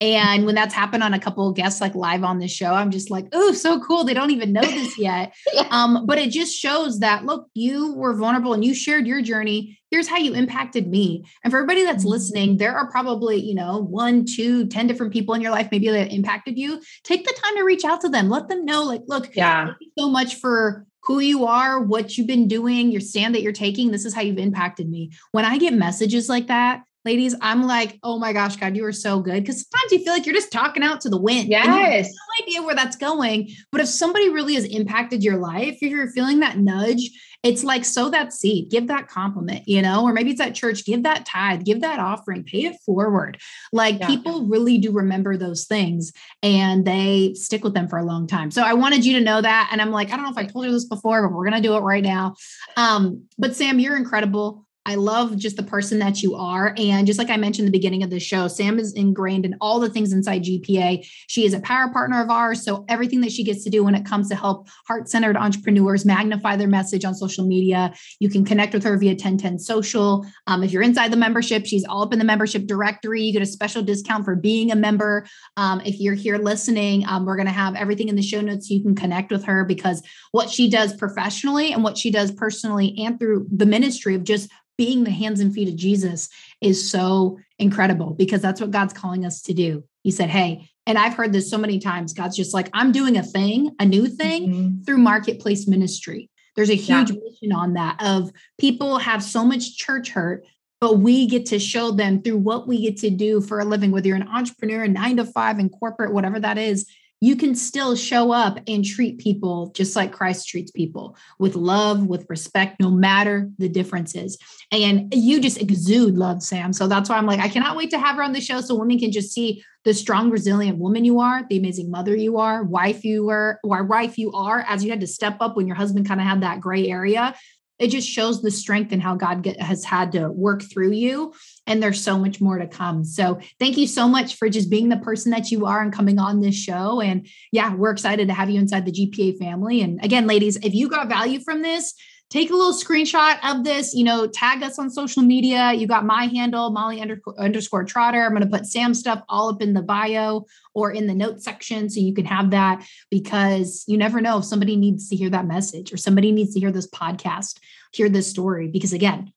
And 0.00 0.44
when 0.44 0.54
that's 0.54 0.74
happened 0.74 1.02
on 1.02 1.14
a 1.14 1.18
couple 1.18 1.48
of 1.48 1.56
guests 1.56 1.80
like 1.80 1.94
live 1.94 2.22
on 2.22 2.38
this 2.38 2.50
show, 2.50 2.72
I'm 2.72 2.90
just 2.90 3.10
like, 3.10 3.26
oh, 3.32 3.52
so 3.52 3.80
cool. 3.80 4.04
They 4.04 4.12
don't 4.12 4.30
even 4.30 4.52
know 4.52 4.60
this 4.60 4.98
yet. 4.98 5.34
yeah. 5.54 5.66
Um, 5.70 6.04
but 6.04 6.18
it 6.18 6.30
just 6.30 6.54
shows 6.54 7.00
that 7.00 7.24
look, 7.24 7.48
you 7.54 7.94
were 7.94 8.14
vulnerable 8.14 8.52
and 8.52 8.64
you 8.64 8.74
shared 8.74 9.06
your 9.06 9.22
journey. 9.22 9.78
Here's 9.90 10.08
how 10.08 10.18
you 10.18 10.34
impacted 10.34 10.88
me. 10.88 11.24
And 11.42 11.50
for 11.50 11.58
everybody 11.58 11.84
that's 11.84 12.02
mm-hmm. 12.02 12.10
listening, 12.10 12.56
there 12.58 12.76
are 12.76 12.90
probably, 12.90 13.36
you 13.36 13.54
know, 13.54 13.78
one, 13.78 14.26
two, 14.26 14.66
ten 14.66 14.86
different 14.86 15.14
people 15.14 15.34
in 15.34 15.40
your 15.40 15.52
life, 15.52 15.68
maybe 15.72 15.88
that 15.88 16.12
impacted 16.12 16.58
you. 16.58 16.82
Take 17.02 17.24
the 17.24 17.32
time 17.32 17.56
to 17.56 17.62
reach 17.62 17.84
out 17.84 18.02
to 18.02 18.10
them. 18.10 18.28
Let 18.28 18.48
them 18.48 18.66
know, 18.66 18.82
like, 18.82 19.02
look, 19.06 19.34
yeah, 19.34 19.66
thank 19.66 19.76
you 19.80 19.90
so 19.98 20.10
much 20.10 20.34
for 20.36 20.86
who 21.06 21.20
you 21.20 21.46
are, 21.46 21.80
what 21.80 22.18
you've 22.18 22.26
been 22.26 22.48
doing, 22.48 22.90
your 22.90 23.00
stand 23.00 23.34
that 23.34 23.42
you're 23.42 23.52
taking. 23.52 23.92
This 23.92 24.04
is 24.04 24.12
how 24.12 24.22
you've 24.22 24.38
impacted 24.38 24.90
me. 24.90 25.12
When 25.30 25.44
I 25.44 25.56
get 25.56 25.72
messages 25.72 26.28
like 26.28 26.48
that, 26.48 26.82
ladies, 27.06 27.34
I'm 27.40 27.62
like, 27.62 27.98
oh 28.02 28.18
my 28.18 28.32
gosh, 28.32 28.56
God, 28.56 28.76
you 28.76 28.84
are 28.84 28.92
so 28.92 29.20
good. 29.20 29.42
Because 29.42 29.64
sometimes 29.64 29.92
you 29.92 30.04
feel 30.04 30.12
like 30.12 30.26
you're 30.26 30.34
just 30.34 30.52
talking 30.52 30.82
out 30.82 31.00
to 31.02 31.08
the 31.08 31.20
wind. 31.20 31.48
Yes. 31.48 32.08
no 32.12 32.44
idea 32.44 32.62
where 32.62 32.74
that's 32.74 32.96
going. 32.96 33.48
But 33.72 33.80
if 33.80 33.88
somebody 33.88 34.28
really 34.28 34.56
has 34.56 34.64
impacted 34.64 35.22
your 35.22 35.38
life, 35.38 35.78
if 35.80 35.90
you're 35.90 36.10
feeling 36.10 36.40
that 36.40 36.58
nudge, 36.58 37.10
it's 37.42 37.62
like 37.62 37.84
sow 37.84 38.10
that 38.10 38.32
seed, 38.32 38.70
give 38.70 38.88
that 38.88 39.06
compliment, 39.06 39.62
you 39.68 39.80
know, 39.80 40.02
or 40.02 40.12
maybe 40.12 40.32
it's 40.32 40.40
at 40.40 40.54
church, 40.54 40.84
give 40.84 41.04
that 41.04 41.24
tithe, 41.24 41.64
give 41.64 41.80
that 41.82 42.00
offering, 42.00 42.42
pay 42.42 42.64
it 42.64 42.76
forward. 42.84 43.38
Like 43.72 44.00
yeah. 44.00 44.08
people 44.08 44.46
really 44.46 44.78
do 44.78 44.90
remember 44.90 45.36
those 45.36 45.64
things 45.64 46.12
and 46.42 46.84
they 46.84 47.34
stick 47.34 47.62
with 47.62 47.74
them 47.74 47.86
for 47.86 47.98
a 47.98 48.04
long 48.04 48.26
time. 48.26 48.50
So 48.50 48.62
I 48.62 48.74
wanted 48.74 49.04
you 49.04 49.16
to 49.18 49.24
know 49.24 49.40
that. 49.40 49.68
And 49.70 49.80
I'm 49.80 49.92
like, 49.92 50.10
I 50.10 50.16
don't 50.16 50.24
know 50.24 50.32
if 50.32 50.38
I 50.38 50.46
told 50.46 50.66
you 50.66 50.72
this 50.72 50.86
before, 50.86 51.28
but 51.28 51.36
we're 51.36 51.48
going 51.48 51.62
to 51.62 51.68
do 51.68 51.76
it 51.76 51.80
right 51.80 52.02
now. 52.02 52.34
Um, 52.76 53.26
but 53.38 53.54
Sam, 53.54 53.78
you're 53.78 53.96
incredible. 53.96 54.65
I 54.86 54.94
love 54.94 55.36
just 55.36 55.56
the 55.56 55.64
person 55.64 55.98
that 55.98 56.22
you 56.22 56.36
are. 56.36 56.72
And 56.78 57.08
just 57.08 57.18
like 57.18 57.28
I 57.28 57.36
mentioned 57.36 57.66
the 57.66 57.72
beginning 57.72 58.04
of 58.04 58.10
the 58.10 58.20
show, 58.20 58.46
Sam 58.46 58.78
is 58.78 58.92
ingrained 58.92 59.44
in 59.44 59.56
all 59.60 59.80
the 59.80 59.90
things 59.90 60.12
inside 60.12 60.44
GPA. 60.44 61.04
She 61.26 61.44
is 61.44 61.52
a 61.52 61.60
power 61.60 61.92
partner 61.92 62.22
of 62.22 62.30
ours. 62.30 62.64
So 62.64 62.84
everything 62.88 63.20
that 63.22 63.32
she 63.32 63.42
gets 63.42 63.64
to 63.64 63.70
do 63.70 63.82
when 63.82 63.96
it 63.96 64.06
comes 64.06 64.28
to 64.28 64.36
help 64.36 64.68
heart 64.86 65.08
centered 65.08 65.36
entrepreneurs 65.36 66.06
magnify 66.06 66.54
their 66.54 66.68
message 66.68 67.04
on 67.04 67.16
social 67.16 67.44
media, 67.44 67.92
you 68.20 68.30
can 68.30 68.44
connect 68.44 68.74
with 68.74 68.84
her 68.84 68.96
via 68.96 69.10
1010 69.10 69.58
social. 69.58 70.24
Um, 70.46 70.62
if 70.62 70.70
you're 70.70 70.82
inside 70.82 71.12
the 71.12 71.16
membership, 71.16 71.66
she's 71.66 71.84
all 71.84 72.02
up 72.02 72.12
in 72.12 72.20
the 72.20 72.24
membership 72.24 72.66
directory. 72.66 73.22
You 73.22 73.32
get 73.32 73.42
a 73.42 73.46
special 73.46 73.82
discount 73.82 74.24
for 74.24 74.36
being 74.36 74.70
a 74.70 74.76
member. 74.76 75.26
Um, 75.56 75.80
if 75.84 75.98
you're 75.98 76.14
here 76.14 76.38
listening, 76.38 77.04
um, 77.08 77.26
we're 77.26 77.36
going 77.36 77.46
to 77.46 77.52
have 77.52 77.74
everything 77.74 78.08
in 78.08 78.14
the 78.14 78.22
show 78.22 78.40
notes 78.40 78.68
so 78.68 78.74
you 78.74 78.82
can 78.82 78.94
connect 78.94 79.32
with 79.32 79.44
her 79.46 79.64
because 79.64 80.04
what 80.30 80.48
she 80.48 80.70
does 80.70 80.94
professionally 80.94 81.72
and 81.72 81.82
what 81.82 81.98
she 81.98 82.12
does 82.12 82.30
personally 82.30 82.94
and 82.98 83.18
through 83.18 83.48
the 83.50 83.66
ministry 83.66 84.14
of 84.14 84.22
just 84.22 84.48
being 84.78 85.04
the 85.04 85.10
hands 85.10 85.40
and 85.40 85.52
feet 85.52 85.68
of 85.68 85.76
Jesus 85.76 86.28
is 86.60 86.90
so 86.90 87.38
incredible 87.58 88.14
because 88.14 88.42
that's 88.42 88.60
what 88.60 88.70
God's 88.70 88.92
calling 88.92 89.24
us 89.24 89.42
to 89.42 89.54
do. 89.54 89.84
He 90.02 90.10
said, 90.10 90.30
Hey, 90.30 90.68
and 90.86 90.98
I've 90.98 91.14
heard 91.14 91.32
this 91.32 91.50
so 91.50 91.58
many 91.58 91.78
times. 91.78 92.12
God's 92.12 92.36
just 92.36 92.54
like, 92.54 92.70
I'm 92.72 92.92
doing 92.92 93.16
a 93.16 93.22
thing, 93.22 93.74
a 93.80 93.84
new 93.84 94.06
thing 94.06 94.48
mm-hmm. 94.48 94.82
through 94.82 94.98
marketplace 94.98 95.66
ministry. 95.66 96.30
There's 96.54 96.70
a 96.70 96.74
huge 96.74 97.10
yeah. 97.10 97.18
mission 97.22 97.52
on 97.52 97.74
that 97.74 98.02
of 98.02 98.30
people 98.58 98.98
have 98.98 99.22
so 99.22 99.44
much 99.44 99.76
church 99.76 100.10
hurt, 100.10 100.46
but 100.80 100.98
we 100.98 101.26
get 101.26 101.46
to 101.46 101.58
show 101.58 101.90
them 101.90 102.22
through 102.22 102.38
what 102.38 102.66
we 102.66 102.80
get 102.80 102.96
to 102.98 103.10
do 103.10 103.40
for 103.40 103.60
a 103.60 103.64
living, 103.64 103.90
whether 103.90 104.08
you're 104.08 104.16
an 104.16 104.28
entrepreneur, 104.28 104.86
nine 104.86 105.16
to 105.18 105.24
five 105.24 105.58
in 105.58 105.68
corporate, 105.68 106.12
whatever 106.12 106.40
that 106.40 106.56
is, 106.56 106.88
you 107.20 107.34
can 107.34 107.54
still 107.54 107.96
show 107.96 108.30
up 108.30 108.58
and 108.66 108.84
treat 108.84 109.18
people 109.18 109.72
just 109.74 109.96
like 109.96 110.12
Christ 110.12 110.48
treats 110.48 110.70
people 110.70 111.16
with 111.38 111.56
love, 111.56 112.06
with 112.06 112.26
respect, 112.28 112.78
no 112.78 112.90
matter 112.90 113.48
the 113.58 113.68
differences. 113.68 114.36
And 114.70 115.12
you 115.14 115.40
just 115.40 115.60
exude 115.60 116.16
love, 116.16 116.42
Sam. 116.42 116.72
So 116.72 116.86
that's 116.86 117.08
why 117.08 117.16
I'm 117.16 117.26
like, 117.26 117.40
I 117.40 117.48
cannot 117.48 117.76
wait 117.76 117.90
to 117.90 117.98
have 117.98 118.16
her 118.16 118.22
on 118.22 118.32
the 118.32 118.40
show 118.40 118.60
so 118.60 118.74
women 118.74 118.98
can 118.98 119.12
just 119.12 119.32
see 119.32 119.64
the 119.84 119.94
strong, 119.94 120.30
resilient 120.30 120.78
woman 120.78 121.04
you 121.04 121.20
are, 121.20 121.46
the 121.48 121.56
amazing 121.56 121.90
mother 121.90 122.14
you 122.14 122.38
are, 122.38 122.64
wife 122.64 123.04
you 123.04 123.24
were, 123.24 123.60
or 123.62 123.84
wife 123.84 124.18
you 124.18 124.32
are, 124.32 124.64
as 124.68 124.84
you 124.84 124.90
had 124.90 125.00
to 125.00 125.06
step 125.06 125.36
up 125.40 125.56
when 125.56 125.66
your 125.66 125.76
husband 125.76 126.08
kind 126.08 126.20
of 126.20 126.26
had 126.26 126.42
that 126.42 126.60
gray 126.60 126.88
area 126.88 127.34
it 127.78 127.88
just 127.88 128.08
shows 128.08 128.42
the 128.42 128.50
strength 128.50 128.92
and 128.92 129.02
how 129.02 129.14
God 129.14 129.42
get, 129.42 129.60
has 129.60 129.84
had 129.84 130.12
to 130.12 130.30
work 130.30 130.62
through 130.62 130.92
you. 130.92 131.34
And 131.66 131.82
there's 131.82 132.02
so 132.02 132.18
much 132.18 132.40
more 132.40 132.58
to 132.58 132.66
come. 132.66 133.04
So 133.04 133.38
thank 133.58 133.76
you 133.76 133.86
so 133.86 134.08
much 134.08 134.36
for 134.36 134.48
just 134.48 134.70
being 134.70 134.88
the 134.88 134.96
person 134.96 135.32
that 135.32 135.50
you 135.50 135.66
are 135.66 135.82
and 135.82 135.92
coming 135.92 136.18
on 136.18 136.40
this 136.40 136.54
show. 136.54 137.00
And 137.00 137.26
yeah, 137.52 137.74
we're 137.74 137.90
excited 137.90 138.28
to 138.28 138.34
have 138.34 138.50
you 138.50 138.60
inside 138.60 138.86
the 138.86 138.92
GPA 138.92 139.38
family. 139.38 139.82
And 139.82 140.02
again, 140.04 140.26
ladies, 140.26 140.56
if 140.56 140.74
you 140.74 140.88
got 140.88 141.08
value 141.08 141.40
from 141.40 141.62
this, 141.62 141.94
take 142.30 142.50
a 142.50 142.54
little 142.54 142.72
screenshot 142.72 143.38
of 143.44 143.64
this, 143.64 143.94
you 143.94 144.04
know, 144.04 144.26
tag 144.26 144.62
us 144.62 144.78
on 144.78 144.90
social 144.90 145.22
media. 145.22 145.72
You 145.72 145.86
got 145.86 146.04
my 146.04 146.26
handle, 146.26 146.70
Molly 146.70 147.00
underscore 147.38 147.84
Trotter. 147.84 148.24
I'm 148.24 148.30
going 148.30 148.42
to 148.42 148.48
put 148.48 148.66
Sam 148.66 148.94
stuff 148.94 149.22
all 149.28 149.50
up 149.50 149.62
in 149.62 149.74
the 149.74 149.82
bio 149.82 150.46
or 150.74 150.90
in 150.90 151.06
the 151.06 151.14
notes 151.14 151.44
section 151.44 151.88
so 151.88 152.00
you 152.00 152.14
can 152.14 152.24
have 152.24 152.50
that 152.50 152.84
because 153.10 153.84
you 153.86 153.96
never 153.96 154.20
know 154.20 154.38
if 154.38 154.44
somebody 154.44 154.76
needs 154.76 155.08
to 155.08 155.16
hear 155.16 155.30
that 155.30 155.46
message 155.46 155.92
or 155.92 155.96
somebody 155.96 156.32
needs 156.32 156.54
to 156.54 156.60
hear 156.60 156.72
this 156.72 156.88
podcast, 156.88 157.58
hear 157.92 158.08
this 158.08 158.28
story. 158.28 158.68
Because 158.68 158.92
again, 158.92 159.32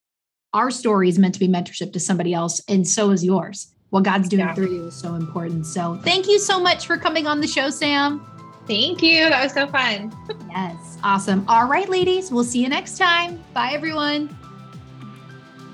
our 0.54 0.72
story 0.72 1.10
is 1.10 1.20
meant 1.20 1.36
to 1.36 1.40
be 1.40 1.48
mentorship 1.48 1.94
to 1.94 2.00
somebody 2.00 2.34
else, 2.34 2.60
and 2.68 2.88
so 2.88 3.12
is 3.12 3.24
yours. 3.24 3.72
What 3.92 4.04
God's 4.04 4.30
doing 4.30 4.40
yeah. 4.40 4.54
through 4.56 4.74
you 4.74 4.88
is 4.88 4.96
so 4.96 5.14
important. 5.14 5.68
So, 5.68 6.00
thank 6.04 6.28
you 6.28 6.40
so 6.40 6.60
much 6.60 6.88
for 6.88 6.98
coming 6.98 7.28
on 7.28 7.40
the 7.40 7.48
show, 7.48 7.70
Sam. 7.70 8.39
Thank 8.70 9.02
you. 9.02 9.30
That 9.30 9.44
was 9.44 9.54
so 9.54 9.66
fun. 9.66 10.16
yes. 10.52 11.00
Awesome. 11.04 11.44
All 11.48 11.68
right, 11.68 11.90
ladies. 11.90 12.32
We'll 12.32 12.44
see 12.44 12.62
you 12.62 12.70
next 12.70 13.00
time. 13.00 13.44
Bye, 13.52 13.72
everyone. 13.74 14.30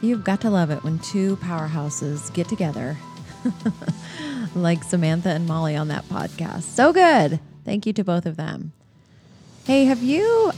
You've 0.01 0.23
got 0.23 0.39
to 0.41 0.49
love 0.49 0.69
it 0.69 0.81
when 0.81 0.99
two 0.99 1.36
powerhouses 1.38 2.34
get 2.34 2.47
together, 2.47 2.95
like 4.55 4.81
Samantha 4.86 5.27
and 5.27 5.45
Molly 5.45 5.75
on 5.75 5.89
that 5.89 6.08
podcast. 6.08 6.62
So 6.62 6.93
good. 6.93 7.41
Thank 7.65 7.86
you 7.86 7.91
to 7.91 8.03
both 8.05 8.25
of 8.25 8.38
them. 8.38 8.71
Hey, 9.65 9.84
have 9.84 10.01
you 10.01 10.53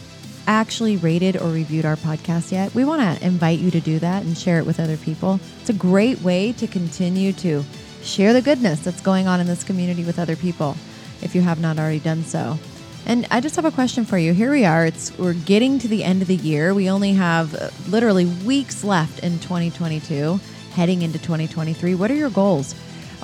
actually 0.46 0.98
rated 0.98 1.38
or 1.38 1.50
reviewed 1.50 1.86
our 1.86 1.96
podcast 1.96 2.52
yet? 2.52 2.76
We 2.76 2.86
want 2.86 3.02
to 3.02 3.26
invite 3.26 3.58
you 3.58 3.72
to 3.72 3.80
do 3.80 3.98
that 3.98 4.22
and 4.22 4.38
share 4.38 4.60
it 4.60 4.66
with 4.68 4.80
other 4.80 4.98
people. 4.98 5.40
It's 5.62 5.72
a 5.72 5.74
great 5.74 6.22
way 6.22 6.52
to 6.54 6.68
continue 6.68 7.34
to 7.34 7.64
share 8.04 8.32
the 8.32 8.44
goodness 8.44 8.82
that's 8.82 9.02
going 9.02 9.28
on 9.28 9.40
in 9.40 9.48
this 9.48 9.64
community 9.64 10.04
with 10.04 10.20
other 10.20 10.36
people 10.36 10.78
if 11.22 11.36
you 11.36 11.42
have 11.42 11.60
not 11.60 11.78
already 11.80 12.00
done 12.00 12.24
so. 12.24 12.58
And 13.06 13.26
I 13.32 13.40
just 13.40 13.56
have 13.56 13.64
a 13.64 13.72
question 13.72 14.04
for 14.04 14.18
you. 14.18 14.34
Here 14.34 14.52
we 14.52 14.66
are. 14.66 14.86
It's 14.86 15.18
we're 15.18 15.34
getting 15.34 15.80
to 15.80 15.88
the 15.88 16.04
end 16.04 16.22
of 16.22 16.28
the 16.28 16.36
year. 16.36 16.74
We 16.74 16.90
only 16.90 17.14
have 17.14 17.56
uh, 17.56 17.70
literally 17.88 18.26
weeks 18.26 18.84
left 18.84 19.24
in 19.24 19.40
2022, 19.40 20.40
heading 20.74 21.04
into 21.04 21.18
2023. 21.18 21.96
What 21.96 22.12
are 22.12 22.16
your 22.16 22.30
goals? 22.30 22.76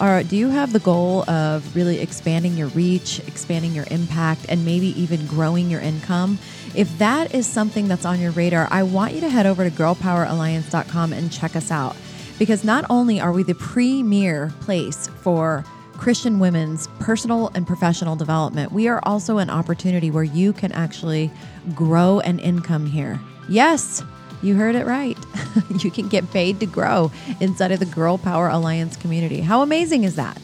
Or 0.01 0.23
do 0.23 0.35
you 0.37 0.49
have 0.49 0.73
the 0.73 0.79
goal 0.79 1.29
of 1.29 1.75
really 1.75 1.99
expanding 1.99 2.55
your 2.55 2.67
reach, 2.69 3.19
expanding 3.27 3.73
your 3.73 3.85
impact, 3.91 4.45
and 4.49 4.65
maybe 4.65 4.99
even 4.99 5.27
growing 5.27 5.69
your 5.69 5.81
income? 5.81 6.39
If 6.73 6.97
that 6.97 7.35
is 7.35 7.45
something 7.45 7.87
that's 7.87 8.05
on 8.05 8.19
your 8.19 8.31
radar, 8.31 8.67
I 8.71 8.83
want 8.83 9.13
you 9.13 9.21
to 9.21 9.29
head 9.29 9.45
over 9.45 9.69
to 9.69 9.75
girlpoweralliance.com 9.75 11.13
and 11.13 11.31
check 11.31 11.55
us 11.55 11.69
out. 11.69 11.95
Because 12.39 12.63
not 12.63 12.85
only 12.89 13.21
are 13.21 13.31
we 13.31 13.43
the 13.43 13.53
premier 13.53 14.51
place 14.61 15.07
for 15.21 15.63
Christian 16.03 16.37
women's 16.37 16.87
personal 16.99 17.49
and 17.55 17.65
professional 17.65 18.17
development, 18.17 18.73
we 18.73 18.89
are 18.89 18.99
also 19.03 19.37
an 19.37 19.49
opportunity 19.49 20.11
where 20.11 20.25
you 20.25 20.51
can 20.51 20.73
actually 20.73 21.31
grow 21.73 22.19
an 22.19 22.39
income 22.39 22.85
here. 22.85 23.21
Yes, 23.47 24.03
you 24.41 24.55
heard 24.55 24.75
it 24.75 24.85
right. 24.85 25.17
you 25.81 25.89
can 25.89 26.09
get 26.09 26.29
paid 26.31 26.59
to 26.59 26.65
grow 26.65 27.09
inside 27.39 27.71
of 27.71 27.79
the 27.79 27.85
Girl 27.85 28.17
Power 28.17 28.49
Alliance 28.49 28.97
community. 28.97 29.39
How 29.39 29.61
amazing 29.61 30.03
is 30.03 30.17
that? 30.17 30.37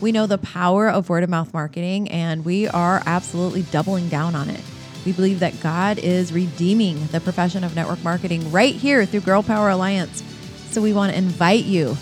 We 0.00 0.10
know 0.10 0.26
the 0.26 0.36
power 0.36 0.90
of 0.90 1.08
word 1.08 1.22
of 1.22 1.30
mouth 1.30 1.54
marketing 1.54 2.10
and 2.10 2.44
we 2.44 2.66
are 2.66 3.00
absolutely 3.06 3.62
doubling 3.62 4.08
down 4.08 4.34
on 4.34 4.50
it. 4.50 4.62
We 5.06 5.12
believe 5.12 5.38
that 5.38 5.60
God 5.60 5.98
is 5.98 6.32
redeeming 6.32 7.06
the 7.12 7.20
profession 7.20 7.62
of 7.62 7.76
network 7.76 8.02
marketing 8.02 8.50
right 8.50 8.74
here 8.74 9.06
through 9.06 9.20
Girl 9.20 9.44
Power 9.44 9.68
Alliance. 9.68 10.24
So 10.72 10.82
we 10.82 10.92
want 10.92 11.12
to 11.12 11.18
invite 11.18 11.66
you 11.66 11.96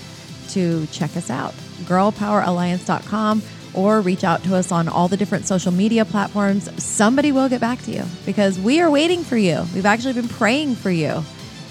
to 0.53 0.87
check 0.87 1.14
us 1.14 1.29
out 1.29 1.53
girlpoweralliance.com 1.82 3.42
or 3.74 4.00
reach 4.00 4.24
out 4.24 4.42
to 4.44 4.54
us 4.54 4.70
on 4.70 4.88
all 4.88 5.08
the 5.08 5.16
different 5.16 5.46
social 5.46 5.72
media 5.72 6.04
platforms. 6.04 6.68
Somebody 6.82 7.32
will 7.32 7.48
get 7.48 7.60
back 7.60 7.80
to 7.82 7.90
you 7.90 8.04
because 8.26 8.58
we 8.58 8.80
are 8.80 8.90
waiting 8.90 9.24
for 9.24 9.36
you. 9.36 9.64
We've 9.74 9.86
actually 9.86 10.14
been 10.14 10.28
praying 10.28 10.76
for 10.76 10.90
you. 10.90 11.22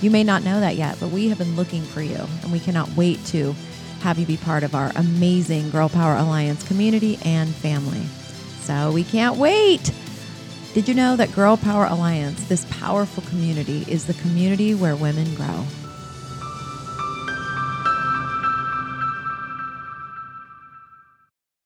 You 0.01 0.09
may 0.09 0.23
not 0.23 0.43
know 0.43 0.59
that 0.59 0.75
yet, 0.75 0.97
but 0.99 1.09
we 1.09 1.29
have 1.29 1.37
been 1.37 1.55
looking 1.55 1.83
for 1.83 2.01
you 2.01 2.17
and 2.41 2.51
we 2.51 2.59
cannot 2.59 2.89
wait 2.95 3.23
to 3.27 3.53
have 4.01 4.17
you 4.17 4.25
be 4.25 4.37
part 4.37 4.63
of 4.63 4.73
our 4.73 4.91
amazing 4.95 5.69
Girl 5.69 5.89
Power 5.89 6.15
Alliance 6.15 6.67
community 6.67 7.19
and 7.23 7.53
family. 7.53 8.03
So 8.61 8.91
we 8.91 9.03
can't 9.03 9.37
wait. 9.37 9.93
Did 10.73 10.87
you 10.87 10.95
know 10.95 11.15
that 11.17 11.33
Girl 11.33 11.57
Power 11.57 11.85
Alliance, 11.85 12.47
this 12.47 12.65
powerful 12.71 13.23
community, 13.23 13.85
is 13.87 14.07
the 14.07 14.13
community 14.15 14.73
where 14.73 14.95
women 14.95 15.35
grow? 15.35 15.65